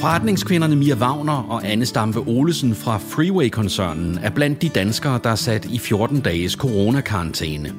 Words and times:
Forretningskvinderne 0.00 0.76
Mia 0.76 0.94
Wagner 0.94 1.46
og 1.48 1.66
Anne 1.68 1.86
Stampe 1.86 2.20
Olesen 2.20 2.74
fra 2.74 2.98
Freeway-koncernen 2.98 4.18
er 4.22 4.30
blandt 4.30 4.62
de 4.62 4.68
danskere, 4.68 5.20
der 5.24 5.30
er 5.30 5.34
sat 5.34 5.64
i 5.64 5.78
14 5.78 6.20
dages 6.20 6.52
coronakarantæne. 6.52 7.72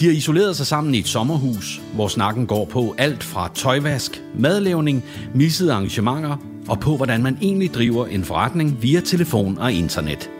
De 0.00 0.04
har 0.04 0.12
isoleret 0.12 0.56
sig 0.56 0.66
sammen 0.66 0.94
i 0.94 0.98
et 0.98 1.08
sommerhus, 1.08 1.82
hvor 1.94 2.08
snakken 2.08 2.46
går 2.46 2.64
på 2.64 2.94
alt 2.98 3.24
fra 3.24 3.50
tøjvask, 3.54 4.22
madlavning, 4.38 5.04
missede 5.34 5.72
arrangementer 5.72 6.36
og 6.68 6.80
på, 6.80 6.96
hvordan 6.96 7.22
man 7.22 7.38
egentlig 7.42 7.74
driver 7.74 8.06
en 8.06 8.24
forretning 8.24 8.82
via 8.82 9.00
telefon 9.00 9.58
og 9.58 9.72
internet. 9.72 10.30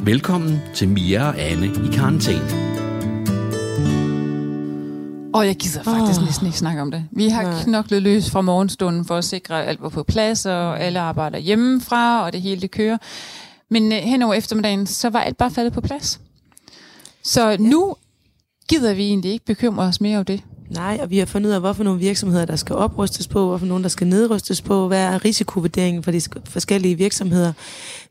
Velkommen 0.00 0.58
til 0.74 0.88
Mia 0.88 1.28
og 1.28 1.40
Anne 1.40 1.66
i 1.66 1.94
karantæne. 1.94 2.71
Og 5.34 5.46
jeg 5.46 5.56
gider 5.56 5.82
faktisk 5.82 6.20
oh. 6.20 6.26
næsten 6.26 6.46
ikke 6.46 6.58
snakke 6.58 6.82
om 6.82 6.90
det. 6.90 7.04
Vi 7.10 7.28
har 7.28 7.42
Nej. 7.42 7.62
knoklet 7.62 8.02
løs 8.02 8.30
fra 8.30 8.40
morgenstunden 8.40 9.04
for 9.04 9.16
at 9.16 9.24
sikre, 9.24 9.62
at 9.62 9.68
alt 9.68 9.82
var 9.82 9.88
på 9.88 10.02
plads, 10.02 10.46
og 10.46 10.80
alle 10.80 11.00
arbejder 11.00 11.38
hjemmefra, 11.38 12.24
og 12.24 12.32
det 12.32 12.42
hele 12.42 12.60
det 12.60 12.70
kører. 12.70 12.98
Men 13.68 13.86
uh, 13.86 13.98
hen 13.98 14.22
over 14.22 14.34
eftermiddagen, 14.34 14.86
så 14.86 15.10
var 15.10 15.20
alt 15.20 15.36
bare 15.36 15.50
faldet 15.50 15.72
på 15.72 15.80
plads. 15.80 16.20
Så 17.22 17.48
ja. 17.48 17.56
nu 17.56 17.96
gider 18.68 18.94
vi 18.94 19.02
egentlig 19.02 19.32
ikke 19.32 19.44
bekymre 19.44 19.84
os 19.84 20.00
mere 20.00 20.16
over 20.16 20.24
det. 20.24 20.42
Nej, 20.72 20.98
og 21.02 21.10
vi 21.10 21.18
har 21.18 21.26
fundet 21.26 21.48
ud 21.48 21.54
af, 21.54 21.60
hvorfor 21.60 21.84
nogle 21.84 22.00
virksomheder, 22.00 22.44
der 22.44 22.56
skal 22.56 22.76
oprustes 22.76 23.28
på, 23.28 23.46
hvorfor 23.46 23.66
nogle, 23.66 23.82
der 23.82 23.88
skal 23.88 24.06
nedrustes 24.06 24.62
på, 24.62 24.88
hvad 24.88 25.04
er 25.04 25.24
risikovurderingen 25.24 26.02
for 26.02 26.10
de 26.10 26.20
forskellige 26.44 26.94
virksomheder. 26.94 27.52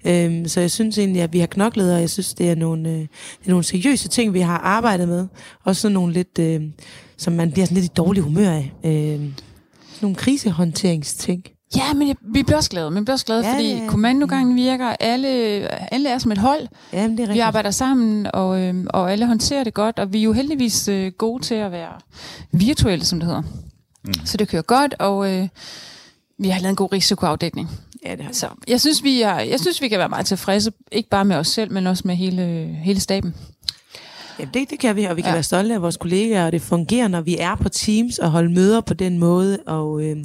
Øhm, 0.06 0.48
så 0.48 0.60
jeg 0.60 0.72
synes 0.72 0.98
egentlig, 0.98 1.22
at 1.22 1.34
vi 1.34 1.40
har 1.40 1.48
knoklet, 1.48 1.94
og 1.94 2.00
jeg 2.00 2.10
synes, 2.10 2.34
det 2.34 2.50
er 2.50 2.56
nogle, 2.56 2.90
øh, 2.90 2.96
det 2.96 3.46
er 3.46 3.50
nogle 3.50 3.64
seriøse 3.64 4.08
ting, 4.08 4.34
vi 4.34 4.40
har 4.40 4.58
arbejdet 4.58 5.08
med. 5.08 5.28
Også 5.64 5.82
sådan 5.82 5.94
nogle 5.94 6.14
lidt, 6.14 6.40
øh, 6.40 6.62
som 7.22 7.34
man 7.34 7.52
bliver 7.52 7.66
sådan 7.66 7.76
lidt 7.76 7.86
i 7.86 7.94
dårlig 7.98 8.24
humør 8.24 8.50
af. 8.50 8.74
Øh, 8.84 9.22
nogle 10.02 10.16
krisehåndteringsting. 10.16 11.44
Ja, 11.76 11.94
men 11.94 12.08
jeg, 12.08 12.16
vi 12.22 12.44
bliver 12.44 12.58
også 12.58 12.70
glade. 12.70 12.92
Men 12.92 13.00
vi 13.00 13.04
bliver 13.04 13.14
også 13.14 13.26
glade, 13.26 13.48
ja, 13.48 13.54
fordi 13.54 13.72
ja, 13.72 13.78
ja. 13.78 13.88
kommandogangen 13.88 14.56
virker. 14.56 14.96
Alle, 15.00 15.28
alle 15.94 16.10
er 16.10 16.18
som 16.18 16.32
et 16.32 16.38
hold. 16.38 16.68
Ja, 16.94 17.08
det 17.08 17.20
er 17.20 17.34
vi 17.34 17.40
arbejder 17.40 17.72
sammen, 17.72 18.28
og, 18.34 18.62
øh, 18.62 18.86
og 18.90 19.12
alle 19.12 19.26
håndterer 19.26 19.64
det 19.64 19.74
godt. 19.74 20.00
Og 20.00 20.14
vi 20.14 20.20
er 20.20 20.24
jo 20.24 20.34
heldigvis 20.34 20.88
øh, 20.88 21.12
gode 21.12 21.44
til 21.44 21.56
at 21.56 21.72
være 21.72 21.92
virtuelle, 22.52 23.06
som 23.06 23.20
det 23.20 23.28
hedder. 23.28 23.42
Mm. 24.04 24.14
Så 24.26 24.38
det 24.38 24.48
kører 24.48 24.62
godt, 24.62 24.96
og 25.00 25.34
øh, 25.34 25.48
vi 26.40 26.50
har 26.50 26.60
lavet 26.60 26.70
en 26.70 26.76
god 26.76 26.92
risikoafdækning. 26.92 27.70
Ja, 28.06 28.16
det 28.16 28.26
har 28.26 28.34
Så 28.34 28.48
jeg 28.68 28.82
synes, 28.82 29.04
vi 29.04 29.22
er, 29.22 29.40
jeg 29.40 29.60
synes, 29.60 29.82
vi 29.82 29.88
kan 29.88 30.00
være 30.00 30.10
meget 30.10 30.26
tilfredse. 30.26 30.72
Ikke 30.92 31.10
bare 31.10 31.26
med 31.26 31.36
os 31.36 31.48
selv, 31.48 31.72
men 31.72 31.88
også 31.88 32.04
med 32.06 32.16
hele, 32.16 32.42
hele 32.84 33.00
staben. 33.00 33.36
Ja, 34.40 34.46
det, 34.54 34.70
det 34.70 34.80
kan 34.80 34.96
vi, 34.96 35.04
og 35.04 35.16
vi 35.16 35.22
kan 35.22 35.30
ja. 35.30 35.34
være 35.34 35.44
stolte 35.44 35.74
af 35.74 35.82
vores 35.82 35.98
kollegaer, 35.98 36.46
og 36.46 36.52
det 36.52 36.62
fungerer, 36.62 37.08
når 37.08 37.22
vi 37.22 37.38
er 37.40 37.56
på 37.56 37.70
Teams 37.70 38.18
og 38.18 38.32
holde 38.32 38.52
møder 38.52 38.82
på 38.82 38.94
den 38.94 39.20
måde, 39.20 39.60
og 39.68 40.04
øh, 40.04 40.18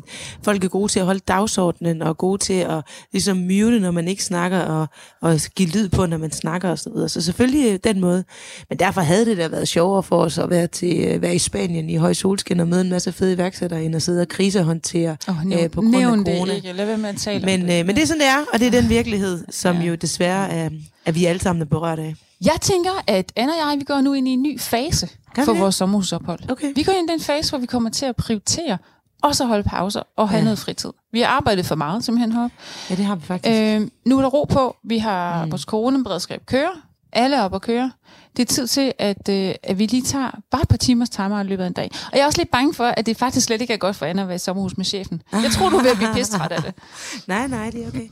folk 0.43 0.65
er 0.65 0.69
gode 0.69 0.93
til 0.93 1.01
at 1.01 1.07
holde 1.07 1.21
dagsordenen, 1.29 2.03
og 2.03 2.19
gode 2.19 2.39
til 2.39 2.55
at 2.55 2.85
ligesom 3.13 3.37
mute, 3.37 3.81
når 3.81 3.91
man 3.91 4.09
ikke 4.09 4.25
snakker, 4.25 4.59
og, 4.59 4.87
og 5.23 5.41
give 5.57 5.69
lyd 5.69 5.89
på, 5.89 6.07
når 6.07 6.17
man 6.17 6.33
snakker 6.33 6.71
og 6.71 6.79
så 6.79 6.91
videre. 6.91 7.09
Så 7.09 7.21
selvfølgelig 7.21 7.73
øh, 7.73 7.79
den 7.85 8.01
måde. 8.01 8.25
Men 8.69 8.79
derfor 8.79 9.01
havde 9.01 9.27
det 9.27 9.37
da 9.37 9.48
været 9.48 9.69
sjovere 9.69 10.03
for 10.03 10.17
os 10.17 10.39
at 10.39 10.51
være, 10.51 10.67
til, 10.67 11.05
øh, 11.05 11.23
være 11.23 11.35
i 11.35 11.39
Spanien 11.39 11.91
i 11.91 11.97
høj 11.97 12.13
solskin 12.13 12.61
og 12.61 12.69
møde 12.69 12.81
en 12.81 12.91
masse 12.91 13.13
fede 13.13 13.33
iværksættere 13.33 13.85
ind 13.85 13.95
og 13.95 14.03
sidde 14.03 14.20
og 14.20 14.29
krisehåndtere 14.29 15.17
oh, 15.29 15.45
nævn, 15.45 15.65
øh, 15.65 15.70
på 15.70 15.81
grund 15.81 15.97
af 15.97 16.03
corona. 16.03 16.53
det 16.53 16.57
ikke. 16.57 16.73
Lad 16.73 16.87
være 16.87 16.98
med 16.98 17.09
at 17.09 17.17
tale 17.17 17.45
men, 17.45 17.69
det. 17.69 17.81
Øh, 17.81 17.87
men 17.87 17.97
det 17.97 18.03
er 18.03 18.07
sådan, 18.07 18.20
det 18.20 18.29
er, 18.29 18.39
og 18.53 18.59
det 18.59 18.67
er 18.67 18.81
den 18.81 18.89
virkelighed, 18.89 19.45
som 19.51 19.77
ja. 19.77 19.83
jo 19.83 19.95
desværre 19.95 20.51
er, 20.51 20.70
at 21.05 21.15
vi 21.15 21.25
alle 21.25 21.41
sammen 21.41 21.63
er 21.63 21.67
berørt 21.67 21.98
af. 21.98 22.15
Jeg 22.45 22.59
tænker, 22.61 22.91
at 23.06 23.33
Anna 23.37 23.53
og 23.53 23.70
jeg, 23.70 23.79
vi 23.79 23.84
går 23.84 24.01
nu 24.01 24.12
ind 24.12 24.29
i 24.29 24.31
en 24.31 24.42
ny 24.42 24.61
fase 24.61 25.09
kan 25.34 25.45
for 25.45 25.53
vi? 25.53 25.59
vores 25.61 25.75
sommerhusophold. 25.75 26.51
Okay. 26.51 26.73
Vi 26.75 26.83
går 26.83 26.92
ind 26.92 27.11
i 27.11 27.12
den 27.12 27.20
fase, 27.20 27.51
hvor 27.51 27.59
vi 27.59 27.67
kommer 27.67 27.91
til 27.91 28.06
at 28.06 28.17
prioritere 28.17 28.79
og 29.23 29.37
så 29.37 29.45
holde 29.45 29.62
pauser 29.62 30.03
og 30.17 30.29
have 30.29 30.39
ja. 30.39 30.45
noget 30.45 30.59
fritid. 30.59 30.92
Vi 31.12 31.20
har 31.20 31.29
arbejdet 31.29 31.67
for 31.67 31.75
meget 31.75 32.05
simpelthen 32.05 32.33
heroppe. 32.33 32.57
Ja, 32.91 32.95
det 32.95 33.05
har 33.05 33.17
vi 33.17 33.23
faktisk. 33.27 33.80
Øh, 33.80 33.89
nu 34.07 34.19
er 34.19 34.23
der 34.23 34.29
ro 34.29 34.45
på. 34.45 34.77
Vi 34.85 34.98
har 34.98 35.45
mm. 35.45 35.51
vores 35.51 35.63
coronaberedskab 35.63 36.47
kører. 36.47 36.83
Alle 37.12 37.42
op 37.42 37.52
og 37.52 37.62
køre. 37.62 37.92
Det 38.36 38.42
er 38.42 38.55
tid 38.55 38.67
til, 38.67 38.92
at, 38.98 39.28
øh, 39.28 39.55
at 39.62 39.78
vi 39.78 39.86
lige 39.86 40.02
tager 40.02 40.30
bare 40.50 40.62
et 40.62 40.68
par 40.68 40.77
timers 40.77 41.11
timer 41.11 41.40
i 41.40 41.44
løbet 41.44 41.62
af 41.62 41.67
en 41.67 41.72
dag. 41.72 41.90
Og 41.92 42.17
jeg 42.17 42.22
er 42.22 42.27
også 42.27 42.40
lidt 42.40 42.50
bange 42.50 42.74
for, 42.74 42.84
at 42.84 43.06
det 43.06 43.17
faktisk 43.17 43.46
slet 43.46 43.61
ikke 43.61 43.72
er 43.72 43.77
godt 43.77 43.96
for 43.96 44.06
Anna 44.06 44.22
at 44.22 44.28
være 44.28 44.34
i 44.34 44.39
sommerhus 44.39 44.77
med 44.77 44.84
chefen. 44.84 45.22
Jeg 45.33 45.50
tror, 45.52 45.68
du 45.68 45.78
at 45.78 45.96
blive 45.96 46.14
pisstræt 46.14 46.52
af 46.52 46.62
det. 46.62 46.74
nej, 47.27 47.46
nej, 47.46 47.70
det 47.70 47.84
er 47.84 47.89
okay. 47.89 48.08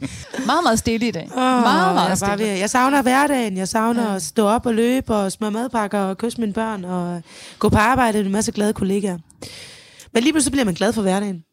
Meget, 0.46 0.62
meget 0.62 0.78
stille 0.78 1.08
i 1.08 1.10
dag. 1.10 1.28
Oh, 1.32 1.38
meget, 1.38 1.94
meget 1.94 2.08
jeg, 2.08 2.18
stille. 2.18 2.38
Ved, 2.38 2.46
jeg 2.46 2.70
savner 2.70 3.02
hverdagen. 3.02 3.56
Jeg 3.56 3.68
savner 3.68 4.08
ja. 4.08 4.14
at 4.14 4.22
stå 4.22 4.46
op 4.46 4.66
og 4.66 4.74
løbe 4.74 5.14
og 5.14 5.32
smøre 5.32 5.50
madpakker 5.50 5.98
og 6.00 6.18
kysse 6.18 6.40
mine 6.40 6.52
børn 6.52 6.84
og 6.84 7.22
gå 7.58 7.68
på 7.68 7.78
arbejde 7.78 8.18
med 8.18 8.26
en 8.26 8.32
masse 8.32 8.52
glade 8.52 8.72
kollegaer. 8.72 9.18
Men 10.12 10.22
lige 10.22 10.32
pludselig 10.32 10.52
bliver 10.52 10.64
man 10.64 10.74
glad 10.74 10.92
for 10.92 11.02
hverdagen. 11.02 11.44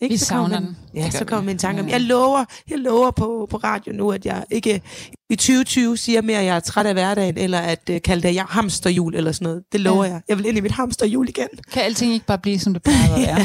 Ikke? 0.00 0.12
Vi 0.12 0.16
så 0.16 0.24
savner 0.24 0.60
den. 0.60 0.76
Ja, 0.94 1.10
så 1.10 1.24
kommer 1.24 1.44
min 1.44 1.58
tanke 1.58 1.82
om, 1.82 1.88
jeg 1.88 2.00
lover, 2.00 2.44
jeg 2.70 2.78
lover 2.78 3.10
på, 3.10 3.46
på 3.50 3.56
radio 3.56 3.92
nu, 3.92 4.12
at 4.12 4.26
jeg 4.26 4.44
ikke 4.50 4.82
i 5.30 5.36
2020 5.36 5.96
siger 5.96 6.22
mere, 6.22 6.38
at 6.38 6.44
jeg 6.44 6.56
er 6.56 6.60
træt 6.60 6.86
af 6.86 6.94
hverdagen, 6.94 7.38
eller 7.38 7.58
at 7.58 7.90
uh, 7.90 7.96
kalde 8.04 8.28
det 8.28 8.34
jeg 8.34 8.44
hamsterjul 8.48 9.14
eller 9.14 9.32
sådan 9.32 9.44
noget. 9.44 9.62
Det 9.72 9.80
lover 9.80 10.04
ja. 10.04 10.10
jeg. 10.10 10.20
Jeg 10.28 10.38
vil 10.38 10.46
ind 10.46 10.58
i 10.58 10.60
mit 10.60 10.72
hamsterjul 10.72 11.28
igen. 11.28 11.48
Kan 11.72 11.82
alting 11.82 12.12
ikke 12.12 12.26
bare 12.26 12.38
blive, 12.38 12.58
som 12.58 12.72
det 12.72 12.82
plejer 12.82 13.14
at 13.14 13.20
være? 13.20 13.38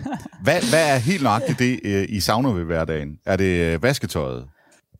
hvad, 0.44 0.70
hvad 0.70 0.94
er 0.94 0.96
helt 0.96 1.22
nøjagtigt 1.22 1.58
det, 1.58 1.80
uh, 1.84 2.16
I 2.16 2.20
savner 2.20 2.52
ved 2.52 2.64
hverdagen? 2.64 3.08
Er 3.26 3.36
det 3.36 3.76
uh, 3.76 3.82
vasketøjet? 3.82 4.44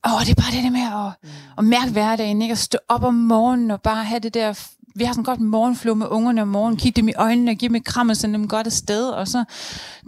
Åh, 0.07 0.15
oh, 0.15 0.21
det 0.21 0.31
er 0.31 0.43
bare 0.43 0.53
det 0.53 0.65
der 0.65 0.71
med 0.71 0.81
at, 0.81 1.31
at 1.59 1.65
mærke 1.65 1.93
hverdagen, 1.93 2.43
ikke? 2.43 2.53
At 2.53 2.59
stå 2.59 2.79
op 2.89 3.05
om 3.05 3.15
morgenen 3.15 3.71
og 3.71 3.83
bare 3.83 4.05
have 4.05 4.21
det 4.21 4.35
der 4.35 4.53
vi 4.97 5.05
har 5.05 5.13
sådan 5.13 5.25
godt 5.25 5.41
morgenflå 5.41 5.95
med 5.95 6.07
ungerne 6.11 6.43
om 6.43 6.49
morgenen, 6.49 6.77
kigge 6.77 7.01
dem 7.01 7.09
i 7.09 7.13
øjnene 7.17 7.51
og 7.51 7.57
give 7.57 7.69
dem 7.69 7.77
et 7.77 7.85
kram 7.85 8.09
og 8.09 8.17
sende 8.17 8.39
dem 8.39 8.49
godt 8.49 8.67
afsted, 8.67 9.09
og 9.09 9.29
så 9.29 9.45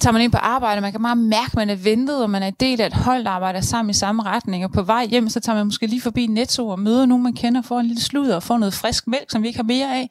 tager 0.00 0.12
man 0.12 0.22
ind 0.22 0.32
på 0.32 0.38
arbejde, 0.38 0.80
man 0.80 0.92
kan 0.92 1.00
meget 1.00 1.18
mærke, 1.18 1.46
at 1.46 1.54
man 1.54 1.70
er 1.70 1.74
ventet, 1.74 2.22
og 2.22 2.30
man 2.30 2.42
er 2.42 2.50
del 2.50 2.80
af 2.80 2.86
et 2.86 2.94
hold, 2.94 3.24
der 3.24 3.30
arbejder 3.30 3.60
sammen 3.60 3.90
i 3.90 3.94
samme 3.94 4.22
retning, 4.22 4.64
og 4.64 4.72
på 4.72 4.82
vej 4.82 5.06
hjem, 5.06 5.28
så 5.28 5.40
tager 5.40 5.56
man 5.56 5.66
måske 5.66 5.86
lige 5.86 6.00
forbi 6.00 6.26
Netto 6.26 6.68
og 6.68 6.80
møder 6.80 7.06
nogen, 7.06 7.22
man 7.22 7.32
kender, 7.32 7.62
får 7.62 7.80
en 7.80 7.86
lille 7.86 8.02
sludder 8.02 8.36
og 8.36 8.42
får 8.42 8.58
noget 8.58 8.74
frisk 8.74 9.06
mælk, 9.06 9.30
som 9.30 9.42
vi 9.42 9.46
ikke 9.46 9.58
har 9.58 9.64
mere 9.64 9.96
af. 9.96 10.10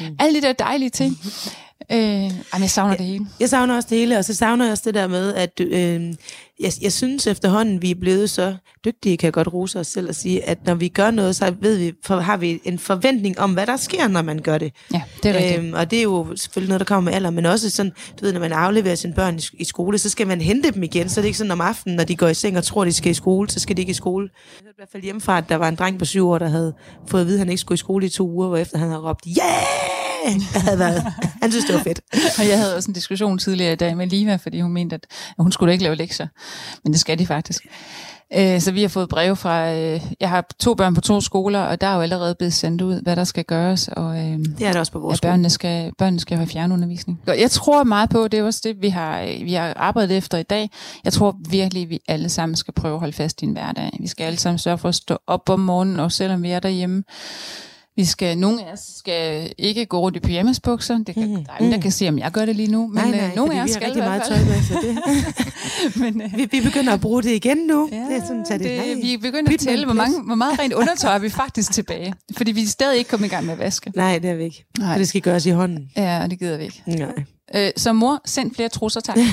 Mm. 0.00 0.06
Alle 0.18 0.40
de 0.40 0.46
der 0.46 0.52
dejlige 0.52 0.90
ting. 0.90 1.18
Øh, 1.92 1.98
jamen, 1.98 2.62
jeg 2.62 2.70
savner 2.70 2.96
det 2.96 3.06
hele. 3.06 3.26
Jeg 3.40 3.48
savner 3.48 3.76
også 3.76 3.88
det 3.90 3.98
hele, 3.98 4.18
og 4.18 4.24
så 4.24 4.34
savner 4.34 4.64
jeg 4.64 4.72
også 4.72 4.82
det 4.86 4.94
der 4.94 5.06
med, 5.06 5.34
at 5.34 5.60
øh, 5.60 6.14
jeg, 6.60 6.72
jeg 6.82 6.92
synes 6.92 7.26
efterhånden, 7.26 7.82
vi 7.82 7.90
er 7.90 7.94
blevet 7.94 8.30
så 8.30 8.56
dygtige, 8.84 9.16
kan 9.16 9.26
jeg 9.26 9.32
godt 9.32 9.52
rose 9.52 9.80
os 9.80 9.86
selv 9.86 10.08
og 10.08 10.14
sige, 10.14 10.48
at 10.48 10.66
når 10.66 10.74
vi 10.74 10.88
gør 10.88 11.10
noget, 11.10 11.36
så 11.36 11.54
ved 11.60 11.76
vi, 11.76 11.92
for, 12.04 12.20
har 12.20 12.36
vi 12.36 12.60
en 12.64 12.78
forventning 12.78 13.38
om, 13.38 13.52
hvad 13.52 13.66
der 13.66 13.76
sker, 13.76 14.08
når 14.08 14.22
man 14.22 14.38
gør 14.38 14.58
det. 14.58 14.72
Ja, 14.92 15.02
det 15.22 15.28
er 15.28 15.38
rigtigt. 15.38 15.58
Øhm, 15.58 15.72
og 15.72 15.90
det 15.90 15.98
er 15.98 16.02
jo 16.02 16.36
selvfølgelig 16.36 16.68
noget, 16.68 16.80
der 16.80 16.84
kommer 16.84 17.10
med 17.10 17.16
alder, 17.16 17.30
men 17.30 17.46
også 17.46 17.70
sådan, 17.70 17.92
du 18.20 18.24
ved, 18.24 18.32
når 18.32 18.40
man 18.40 18.52
afleverer 18.52 18.94
sine 18.94 19.14
børn 19.14 19.38
i, 19.38 19.42
i 19.52 19.64
skole, 19.64 19.98
så 19.98 20.10
skal 20.10 20.26
man 20.26 20.40
hente 20.40 20.70
dem 20.70 20.82
igen, 20.82 21.08
så 21.08 21.20
det 21.20 21.24
er 21.24 21.26
ikke 21.26 21.38
sådan 21.38 21.50
om 21.50 21.60
aftenen, 21.60 21.96
når 21.96 22.04
de 22.04 22.16
går 22.16 22.28
i 22.28 22.34
seng 22.34 22.58
og 22.58 22.64
tror, 22.64 22.84
de 22.84 22.92
skal 22.92 23.10
i 23.10 23.14
skole, 23.14 23.50
så 23.50 23.60
skal 23.60 23.76
de 23.76 23.82
ikke 23.82 23.90
i 23.90 23.94
skole. 23.94 24.28
Jeg 24.32 24.64
hørte 24.64 24.74
i 24.74 24.78
hvert 24.78 24.88
fald 24.92 25.02
hjemmefra, 25.02 25.38
at 25.38 25.44
der 25.48 25.56
var 25.56 25.68
en 25.68 25.74
dreng 25.74 25.98
på 25.98 26.04
syv 26.04 26.28
år, 26.28 26.38
der 26.38 26.48
havde 26.48 26.74
fået 27.06 27.20
at 27.20 27.26
vide, 27.26 27.36
at 27.36 27.38
han 27.38 27.48
ikke 27.48 27.60
skulle 27.60 27.76
i 27.76 27.78
skole 27.78 28.06
i 28.06 28.08
to 28.08 28.30
uger, 28.30 28.48
hvor 28.48 28.56
efter 28.56 28.78
han 28.78 28.88
havde 28.88 29.02
råbt, 29.02 29.26
yeah! 29.38 29.88
havde 30.66 30.78
været. 30.78 31.02
Han 31.42 31.50
synes, 31.50 31.64
det 31.64 31.74
var 31.74 31.82
fedt. 31.82 32.00
og 32.38 32.48
jeg 32.48 32.58
havde 32.58 32.76
også 32.76 32.90
en 32.90 32.94
diskussion 32.94 33.38
tidligere 33.38 33.72
i 33.72 33.76
dag 33.76 33.96
med 33.96 34.06
Liva, 34.06 34.36
fordi 34.36 34.60
hun 34.60 34.72
mente, 34.72 34.94
at 34.94 35.06
hun 35.38 35.52
skulle 35.52 35.72
ikke 35.72 35.84
lave 35.84 35.96
lektier. 35.96 36.26
Men 36.84 36.92
det 36.92 37.00
skal 37.00 37.18
de 37.18 37.26
faktisk. 37.26 37.66
Øh, 38.36 38.60
så 38.60 38.72
vi 38.72 38.82
har 38.82 38.88
fået 38.88 39.08
breve 39.08 39.36
fra, 39.36 39.74
øh, 39.74 40.00
jeg 40.20 40.28
har 40.28 40.46
to 40.60 40.74
børn 40.74 40.94
på 40.94 41.00
to 41.00 41.20
skoler, 41.20 41.60
og 41.60 41.80
der 41.80 41.86
er 41.86 41.94
jo 41.94 42.00
allerede 42.00 42.34
blevet 42.34 42.52
sendt 42.52 42.82
ud, 42.82 43.02
hvad 43.02 43.16
der 43.16 43.24
skal 43.24 43.44
gøres. 43.44 43.88
Og, 43.88 44.18
øh, 44.18 44.38
det 44.58 44.62
er 44.62 44.72
det 44.72 44.76
også 44.76 44.92
på 44.92 44.98
vores 44.98 45.20
ja, 45.22 45.28
børnene 45.28 45.50
skal, 45.50 45.92
børnene 45.98 46.20
skal 46.20 46.36
have 46.36 46.48
fjernundervisning. 46.48 47.20
Jeg 47.26 47.50
tror 47.50 47.84
meget 47.84 48.10
på, 48.10 48.28
det 48.28 48.38
er 48.38 48.44
også 48.44 48.60
det, 48.64 48.76
vi 48.82 48.88
har, 48.88 49.44
vi 49.44 49.52
har 49.52 49.74
arbejdet 49.76 50.16
efter 50.16 50.38
i 50.38 50.42
dag. 50.42 50.70
Jeg 51.04 51.12
tror 51.12 51.36
virkelig, 51.50 51.82
at 51.82 51.90
vi 51.90 52.00
alle 52.08 52.28
sammen 52.28 52.56
skal 52.56 52.74
prøve 52.74 52.94
at 52.94 53.00
holde 53.00 53.12
fast 53.12 53.42
i 53.42 53.44
en 53.44 53.52
hverdag. 53.52 53.90
Vi 54.00 54.06
skal 54.06 54.24
alle 54.24 54.38
sammen 54.38 54.58
sørge 54.58 54.78
for 54.78 54.88
at 54.88 54.94
stå 54.94 55.18
op 55.26 55.50
om 55.50 55.60
morgenen, 55.60 56.00
og 56.00 56.12
selvom 56.12 56.42
vi 56.42 56.50
er 56.50 56.60
derhjemme, 56.60 57.02
vi 57.98 58.04
skal, 58.04 58.38
nogle 58.38 58.66
af 58.66 58.72
os 58.72 58.80
skal 58.96 59.52
ikke 59.58 59.86
gå 59.86 60.00
rundt 60.00 60.16
i 60.16 60.20
pyjamasbukser. 60.20 60.98
Det 60.98 61.14
kan, 61.14 61.28
mm. 61.28 61.44
Der 61.44 61.52
er 61.52 61.56
ingen, 61.58 61.72
der 61.72 61.80
kan 61.80 61.92
se, 61.92 62.08
om 62.08 62.18
jeg 62.18 62.30
gør 62.30 62.44
det 62.44 62.56
lige 62.56 62.70
nu. 62.70 62.86
Men 62.86 62.94
nej, 62.94 63.10
nej, 63.10 63.26
øh, 63.26 63.36
nogle 63.36 63.58
af 63.58 63.64
os 63.64 63.70
skal 63.70 63.84
rigtig 63.84 64.02
meget 64.02 64.22
tøj 64.28 64.38
med, 64.38 64.62
så 64.62 64.74
det. 64.82 64.98
men, 66.02 66.22
øh, 66.22 66.36
vi, 66.36 66.48
vi, 66.50 66.60
begynder 66.60 66.92
at 66.92 67.00
bruge 67.00 67.22
det 67.22 67.30
igen 67.30 67.56
nu. 67.56 67.88
Ja, 67.92 67.96
det 67.96 68.16
er 68.16 68.26
sådan, 68.26 68.44
det, 68.48 68.60
det, 68.60 69.02
vi 69.02 69.16
begynder 69.16 69.52
at 69.52 69.60
tælle, 69.60 69.84
hvor, 69.84 69.94
mange, 69.94 70.22
hvor 70.22 70.34
meget 70.34 70.58
rent 70.58 70.72
undertøj 70.82 71.14
er 71.14 71.18
vi 71.18 71.30
faktisk 71.30 71.72
tilbage. 71.72 72.14
Fordi 72.36 72.52
vi 72.52 72.62
er 72.62 72.66
stadig 72.66 72.98
ikke 72.98 73.10
kommet 73.10 73.26
i 73.26 73.30
gang 73.30 73.44
med 73.46 73.52
at 73.52 73.58
vaske. 73.58 73.92
Nej, 73.94 74.18
det 74.18 74.30
er 74.30 74.34
vi 74.34 74.44
ikke. 74.44 74.64
Nej. 74.78 74.94
For 74.94 74.98
det 74.98 75.08
skal 75.08 75.20
gøres 75.20 75.46
i 75.46 75.50
hånden. 75.50 75.90
Ja, 75.96 76.22
og 76.22 76.30
det 76.30 76.38
gider 76.38 76.56
vi 76.56 76.64
ikke. 76.64 76.82
Nej. 76.86 77.24
Øh, 77.54 77.70
så 77.76 77.92
mor, 77.92 78.20
send 78.24 78.54
flere 78.54 78.68
trusser, 78.68 79.00
tak. 79.00 79.18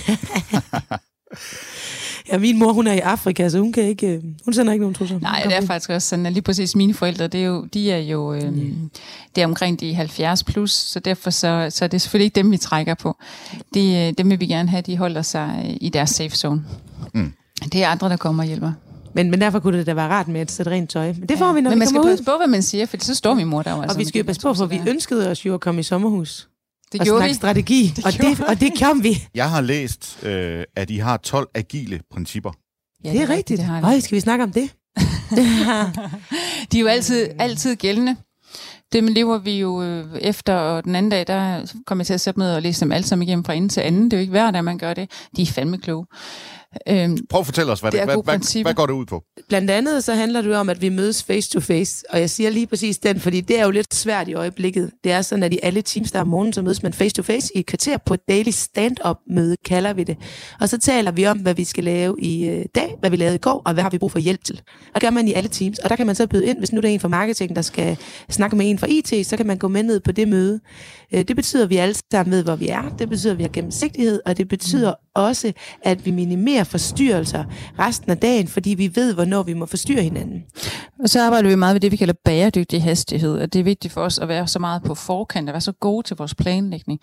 Ja, 2.32 2.38
min 2.38 2.60
mor, 2.60 2.74
hun 2.74 2.88
er 2.88 2.94
i 2.94 3.00
Afrika, 3.00 3.50
så 3.50 3.60
hun 3.60 3.72
kan 3.74 3.84
ikke, 3.84 4.08
øh, 4.08 4.24
hun 4.46 4.54
sender 4.54 4.74
ikke 4.74 4.84
nogen 4.84 4.96
trusser. 4.96 5.20
Nej, 5.20 5.42
det 5.46 5.56
er 5.58 5.62
faktisk 5.62 5.90
også 5.90 6.08
sådan, 6.08 6.26
at 6.26 6.34
lige 6.34 6.42
præcis 6.44 6.76
mine 6.76 6.94
forældre, 6.94 7.28
det 7.28 7.42
er 7.42 7.46
jo, 7.46 7.66
de 7.74 7.92
er 7.92 7.98
jo 7.98 8.34
øh, 8.34 8.54
mm. 8.54 8.90
det 9.36 9.42
er 9.42 9.46
omkring 9.46 9.80
de 9.80 9.94
70 9.94 10.44
plus, 10.44 10.72
så 10.72 11.00
derfor 11.00 11.30
så, 11.30 11.68
så 11.70 11.86
er 11.86 11.90
det 11.90 12.02
selvfølgelig 12.02 12.26
ikke 12.26 12.36
dem, 12.36 12.52
vi 12.52 12.58
trækker 12.58 12.94
på. 12.94 13.18
De, 13.74 13.96
øh, 13.96 14.14
dem 14.18 14.30
vil 14.30 14.40
vi 14.40 14.46
gerne 14.48 14.70
have, 14.70 14.82
de 14.82 14.98
holder 14.98 15.22
sig 15.22 15.78
i 15.82 15.90
deres 15.90 16.10
safe 16.10 16.36
zone. 16.36 16.64
Mm. 17.14 17.34
Det 17.72 17.84
er 17.84 17.88
andre, 17.88 18.10
der 18.10 18.18
kommer 18.18 18.44
og 18.44 18.48
hjælper. 18.48 18.72
Men, 19.14 19.32
men 19.32 19.42
derfor 19.42 19.60
kunne 19.60 19.78
det 19.78 19.86
da 19.86 19.94
være 19.94 20.08
rart 20.10 20.28
med 20.28 20.42
et 20.42 20.52
sæt 20.52 20.68
rent 20.68 20.90
tøj. 20.90 21.14
Men 21.14 21.30
det 21.30 21.38
får 21.38 21.54
vi, 21.54 21.62
når 21.62 21.70
Men 21.70 21.76
vi 21.76 21.80
man 21.80 21.88
skal 21.88 22.00
ud. 22.02 22.06
passe 22.06 22.24
på, 22.24 22.32
hvad 22.38 22.48
man 22.48 22.62
siger, 22.62 22.86
for 22.86 22.98
så 23.00 23.16
står 23.16 23.34
min 23.34 23.48
mor 23.48 23.62
der 23.62 23.72
jo. 23.76 23.82
Altså, 23.82 23.94
Og 23.96 23.98
vi 23.98 24.02
med 24.02 24.08
skal 24.08 24.20
jo 24.20 24.26
passe 24.26 24.42
på, 24.42 24.54
for 24.54 24.66
vi 24.66 24.82
ønskede 24.88 25.32
os 25.32 25.46
jo 25.46 25.54
at 25.54 25.60
komme 25.60 25.80
i 25.80 25.84
sommerhus. 25.84 26.48
Det 26.92 27.00
og 27.02 27.06
gjorde 27.06 27.20
snakke 27.20 27.34
vi. 27.34 27.36
strategi. 27.36 27.94
Det 27.96 28.06
og, 28.06 28.12
gjorde 28.12 28.36
det, 28.36 28.46
og 28.46 28.60
det 28.60 28.80
kom 28.80 29.04
vi. 29.04 29.28
Jeg 29.36 29.50
har 29.50 29.62
læst, 29.62 30.20
øh, 30.24 30.64
at 30.76 30.90
I 30.90 30.98
har 30.98 31.18
12 31.18 31.48
agile 31.56 32.00
principper. 32.14 32.52
Ja, 33.04 33.12
det 33.12 33.22
er 33.22 33.30
rigtigt. 33.30 33.58
Det 33.58 33.66
har 33.66 33.82
de. 33.82 33.88
Øj, 33.88 34.00
skal 34.00 34.16
vi 34.16 34.20
snakke 34.20 34.44
om 34.44 34.52
det? 34.52 34.70
De 36.72 36.78
er 36.78 36.82
jo 36.82 36.88
altid, 36.88 37.30
altid 37.40 37.76
gældende. 37.76 38.16
Dem 38.94 39.08
lever 39.08 39.38
vi 39.38 39.60
jo 39.60 39.84
øh, 39.84 40.06
efter, 40.22 40.54
og 40.54 40.84
den 40.84 40.96
anden 40.96 41.10
dag, 41.10 41.28
der 41.28 41.72
kommer 41.86 42.02
jeg 42.02 42.06
til 42.08 42.14
at 42.14 42.22
sætte 42.22 42.40
mig 42.40 42.48
ned 42.48 42.56
og 42.56 42.62
læse 42.62 42.80
dem 42.86 42.92
alle 42.92 43.08
sammen 43.08 43.28
igennem 43.28 43.46
fra 43.46 43.54
ende 43.54 43.70
til 43.70 43.82
anden. 43.82 44.04
Det 44.04 44.14
er 44.14 44.18
jo 44.18 44.22
ikke 44.22 44.32
hver 44.32 44.52
dag, 44.52 44.64
man 44.64 44.78
gør 44.78 44.94
det. 44.94 45.12
De 45.38 45.42
er 45.42 45.46
fandme 45.46 45.78
kloge. 45.78 46.06
Øhm, 46.88 47.18
Prøv 47.30 47.40
at 47.40 47.46
fortælle 47.46 47.72
os, 47.72 47.80
hvad, 47.80 47.92
Det 47.92 47.98
det, 47.98 48.02
er 48.02 48.06
hvad, 48.06 48.38
hvad, 48.38 48.64
hvad 48.64 48.74
går 48.74 48.86
det 48.86 48.94
ud 48.94 49.06
på? 49.06 49.24
Blandt 49.48 49.72
andet 49.72 50.04
så 50.04 50.14
handler 50.14 50.42
det 50.42 50.50
jo 50.50 50.56
om, 50.56 50.70
at 50.70 50.82
vi 50.82 50.90
mødes 50.90 51.24
face 51.24 51.50
to 51.50 51.60
face. 51.60 52.06
Og 52.10 52.20
jeg 52.20 52.30
siger 52.30 52.50
lige 52.50 52.68
præcis 52.68 52.98
den, 52.98 53.20
fordi 53.20 53.42
det 53.42 53.60
er 53.60 53.64
jo 53.64 53.72
lidt 53.72 53.96
svært 53.96 54.28
i 54.28 54.34
øjeblikket. 54.34 54.92
Det 55.04 55.12
er 55.12 55.22
sådan, 55.22 55.44
at 55.44 55.54
i 55.54 55.60
alle 55.64 55.82
teams, 55.82 56.12
der 56.12 56.20
er 56.20 56.22
om 56.22 56.28
morgenen, 56.28 56.54
så 56.54 56.62
mødes 56.62 56.84
man 56.84 56.94
face 56.94 57.16
to 57.16 57.24
face 57.24 57.52
i 57.56 57.60
et 57.60 57.66
kvarter 57.66 57.98
på 58.06 58.14
et 58.14 58.20
daily 58.30 58.50
stand-up 58.50 59.18
møde, 59.30 59.56
kalder 59.66 59.94
vi 59.94 60.04
det. 60.04 60.18
Og 60.62 60.70
så 60.70 60.78
taler 60.78 61.12
vi 61.12 61.26
om, 61.28 61.38
hvad 61.38 61.54
vi 61.54 61.64
skal 61.64 61.84
lave 61.84 62.16
i 62.20 62.48
øh, 62.50 62.66
dag, 62.76 62.96
hvad 63.00 63.10
vi 63.10 63.16
lavede 63.16 63.36
i 63.36 63.40
går, 63.40 63.62
og 63.66 63.74
hvad 63.74 63.84
har 63.84 63.90
vi 63.90 63.98
brug 63.98 64.12
for 64.12 64.20
hjælp 64.20 64.44
til. 64.44 64.62
Og 64.88 64.94
det 64.94 65.02
gør 65.02 65.10
man 65.10 65.28
i 65.28 65.34
alle 65.34 65.50
teams. 65.50 65.80
Og 65.80 65.90
der 65.90 65.96
kan 65.96 66.06
man 66.06 66.16
så 66.16 66.28
byde 66.28 66.46
ind, 66.46 66.58
hvis 66.58 66.72
nu 66.72 66.82
der 66.82 66.88
er 66.90 66.94
en 66.94 67.00
fra 67.00 67.08
marketing, 67.08 67.56
der 67.56 67.62
skal 67.62 67.98
snakke 68.30 68.56
med 68.56 68.70
en 68.70 68.80
fra 68.80 68.88
IT, 68.90 69.28
så 69.28 69.38
kan 69.38 69.48
man 69.48 69.58
gå 69.58 69.68
med 69.68 69.84
ned 69.84 70.00
på 70.00 70.12
det 70.12 70.28
møde. 70.28 70.60
Øh, 71.14 71.24
Det 71.28 71.36
betyder, 71.36 71.64
at 71.64 71.70
vi 71.70 71.78
alle 71.78 71.96
sammen 72.12 72.32
ved, 72.32 72.44
hvor 72.44 72.56
vi 72.56 72.68
er. 72.68 72.96
Det 73.00 73.10
betyder, 73.10 73.34
at 73.34 73.38
vi 73.38 73.44
har 73.44 73.50
gennemsigtighed, 73.54 74.20
og 74.26 74.38
det 74.38 74.48
betyder 74.48 74.94
også, 75.16 75.54
at 75.82 76.06
vi 76.06 76.12
minimerer 76.12 76.64
forstyrrelser 76.64 77.44
resten 77.80 78.12
af 78.12 78.18
dagen, 78.18 78.48
fordi 78.48 78.70
vi 78.70 78.96
ved, 78.96 79.14
hvornår 79.14 79.44
vi 79.44 79.54
må 79.54 79.66
forstyrre 79.66 80.02
hinanden. 80.02 80.44
Og 81.04 81.10
så 81.10 81.22
arbejder 81.22 81.50
vi 81.50 81.56
meget 81.56 81.74
med 81.74 81.82
det, 81.82 81.92
vi 81.92 81.98
kalder 81.98 82.14
bæredygtig 82.26 82.84
hastighed. 82.84 83.40
At 83.40 83.54
det 83.54 83.60
er 83.60 83.64
vigtigt 83.64 83.94
for 83.94 84.02
os 84.02 84.20
at 84.20 84.28
være 84.28 84.48
så 84.48 84.60
meget 84.60 84.84
på 84.84 84.96
forkant, 84.96 85.50
at 85.50 85.54
være 85.54 85.62
så 85.62 85.72
gode 85.72 86.08
til 86.08 86.16
vores 86.18 86.36
planlægning, 86.36 87.00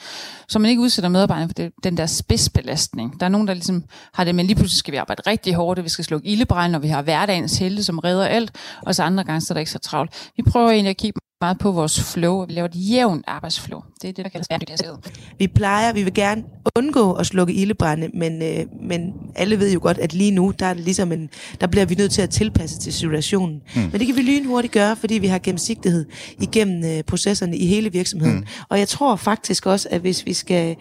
så 0.49 0.59
man 0.59 0.71
ikke 0.71 0.83
udsætter 0.83 1.09
medarbejderne 1.09 1.49
for 1.49 1.55
det, 1.55 1.73
den 1.85 1.97
der 1.97 2.07
spidsbelastning. 2.07 3.21
Der 3.21 3.27
er 3.27 3.31
nogen, 3.31 3.49
der 3.49 3.55
ligesom 3.55 3.85
har 4.15 4.25
det, 4.25 4.35
med, 4.35 4.45
lige 4.45 4.57
pludselig 4.57 4.79
skal 4.79 4.93
vi 4.93 4.97
arbejde 4.97 5.23
rigtig 5.27 5.55
hårdt, 5.55 5.79
og 5.79 5.85
vi 5.85 5.89
skal 5.89 6.05
slukke 6.05 6.29
ildebrand, 6.29 6.77
og 6.77 6.83
vi 6.83 6.89
har 6.89 7.03
hverdagens 7.03 7.59
helte, 7.59 7.85
som 7.85 7.99
redder 7.99 8.27
alt, 8.27 8.53
og 8.83 8.95
så 8.95 9.03
andre 9.03 9.25
gange, 9.25 9.41
så 9.41 9.53
er 9.53 9.55
der 9.55 9.61
ikke 9.61 9.73
så 9.73 9.79
travlt. 9.79 10.31
Vi 10.37 10.43
prøver 10.43 10.71
egentlig 10.71 10.91
at 10.91 10.97
kigge 10.97 11.21
meget 11.43 11.59
på 11.59 11.73
vores 11.73 12.01
flow, 12.13 12.41
og 12.41 12.49
vi 12.49 12.53
laver 12.53 12.69
et 12.69 12.75
jævnt 12.75 13.25
arbejdsflow. 13.27 13.81
Det 14.03 14.09
er 14.09 14.13
det, 14.13 14.25
der 14.25 14.31
kaldes 14.31 14.49
bæredygtig 14.49 14.73
hastighed. 14.73 14.97
Vi 15.39 15.47
plejer, 15.47 15.93
vi 15.93 16.03
vil 16.03 16.15
gerne 16.15 16.43
undgå 16.77 17.13
at 17.13 17.27
slukke 17.27 17.53
ildebrænde, 17.53 18.11
men, 18.15 18.43
øh, 18.43 18.67
men 18.83 19.13
alle 19.35 19.59
ved 19.59 19.73
jo 19.73 19.81
godt, 19.83 19.99
at 19.99 20.13
lige 20.13 20.31
nu, 20.31 20.53
der, 20.59 20.67
er 20.67 20.75
det 20.75 20.85
ligesom 20.85 21.13
en, 21.13 21.31
der 21.61 21.67
bliver 21.67 21.87
vi 21.87 21.95
nødt 21.95 22.13
til 22.13 22.23
at 22.23 22.31
tilpasse 22.31 22.79
til 22.79 22.93
situationen. 22.93 23.63
Mm. 23.75 23.81
Men 23.81 23.93
det 23.93 24.07
kan 24.07 24.17
vi 24.17 24.23
lynhurtigt 24.23 24.73
gøre, 24.73 24.97
fordi 24.97 25.15
vi 25.15 25.27
har 25.27 25.39
gennemsigtighed 25.39 26.07
igennem 26.41 26.85
øh, 26.85 27.05
processerne 27.05 27.57
i 27.57 27.67
hele 27.67 27.93
virksomheden. 27.93 28.37
Mm. 28.37 28.47
Og 28.69 28.79
jeg 28.79 28.89
tror 28.89 29.17
faktisk 29.17 29.67
også, 29.67 29.89
at 29.91 30.01
hvis 30.01 30.27
vi 30.27 30.33
skal 30.33 30.77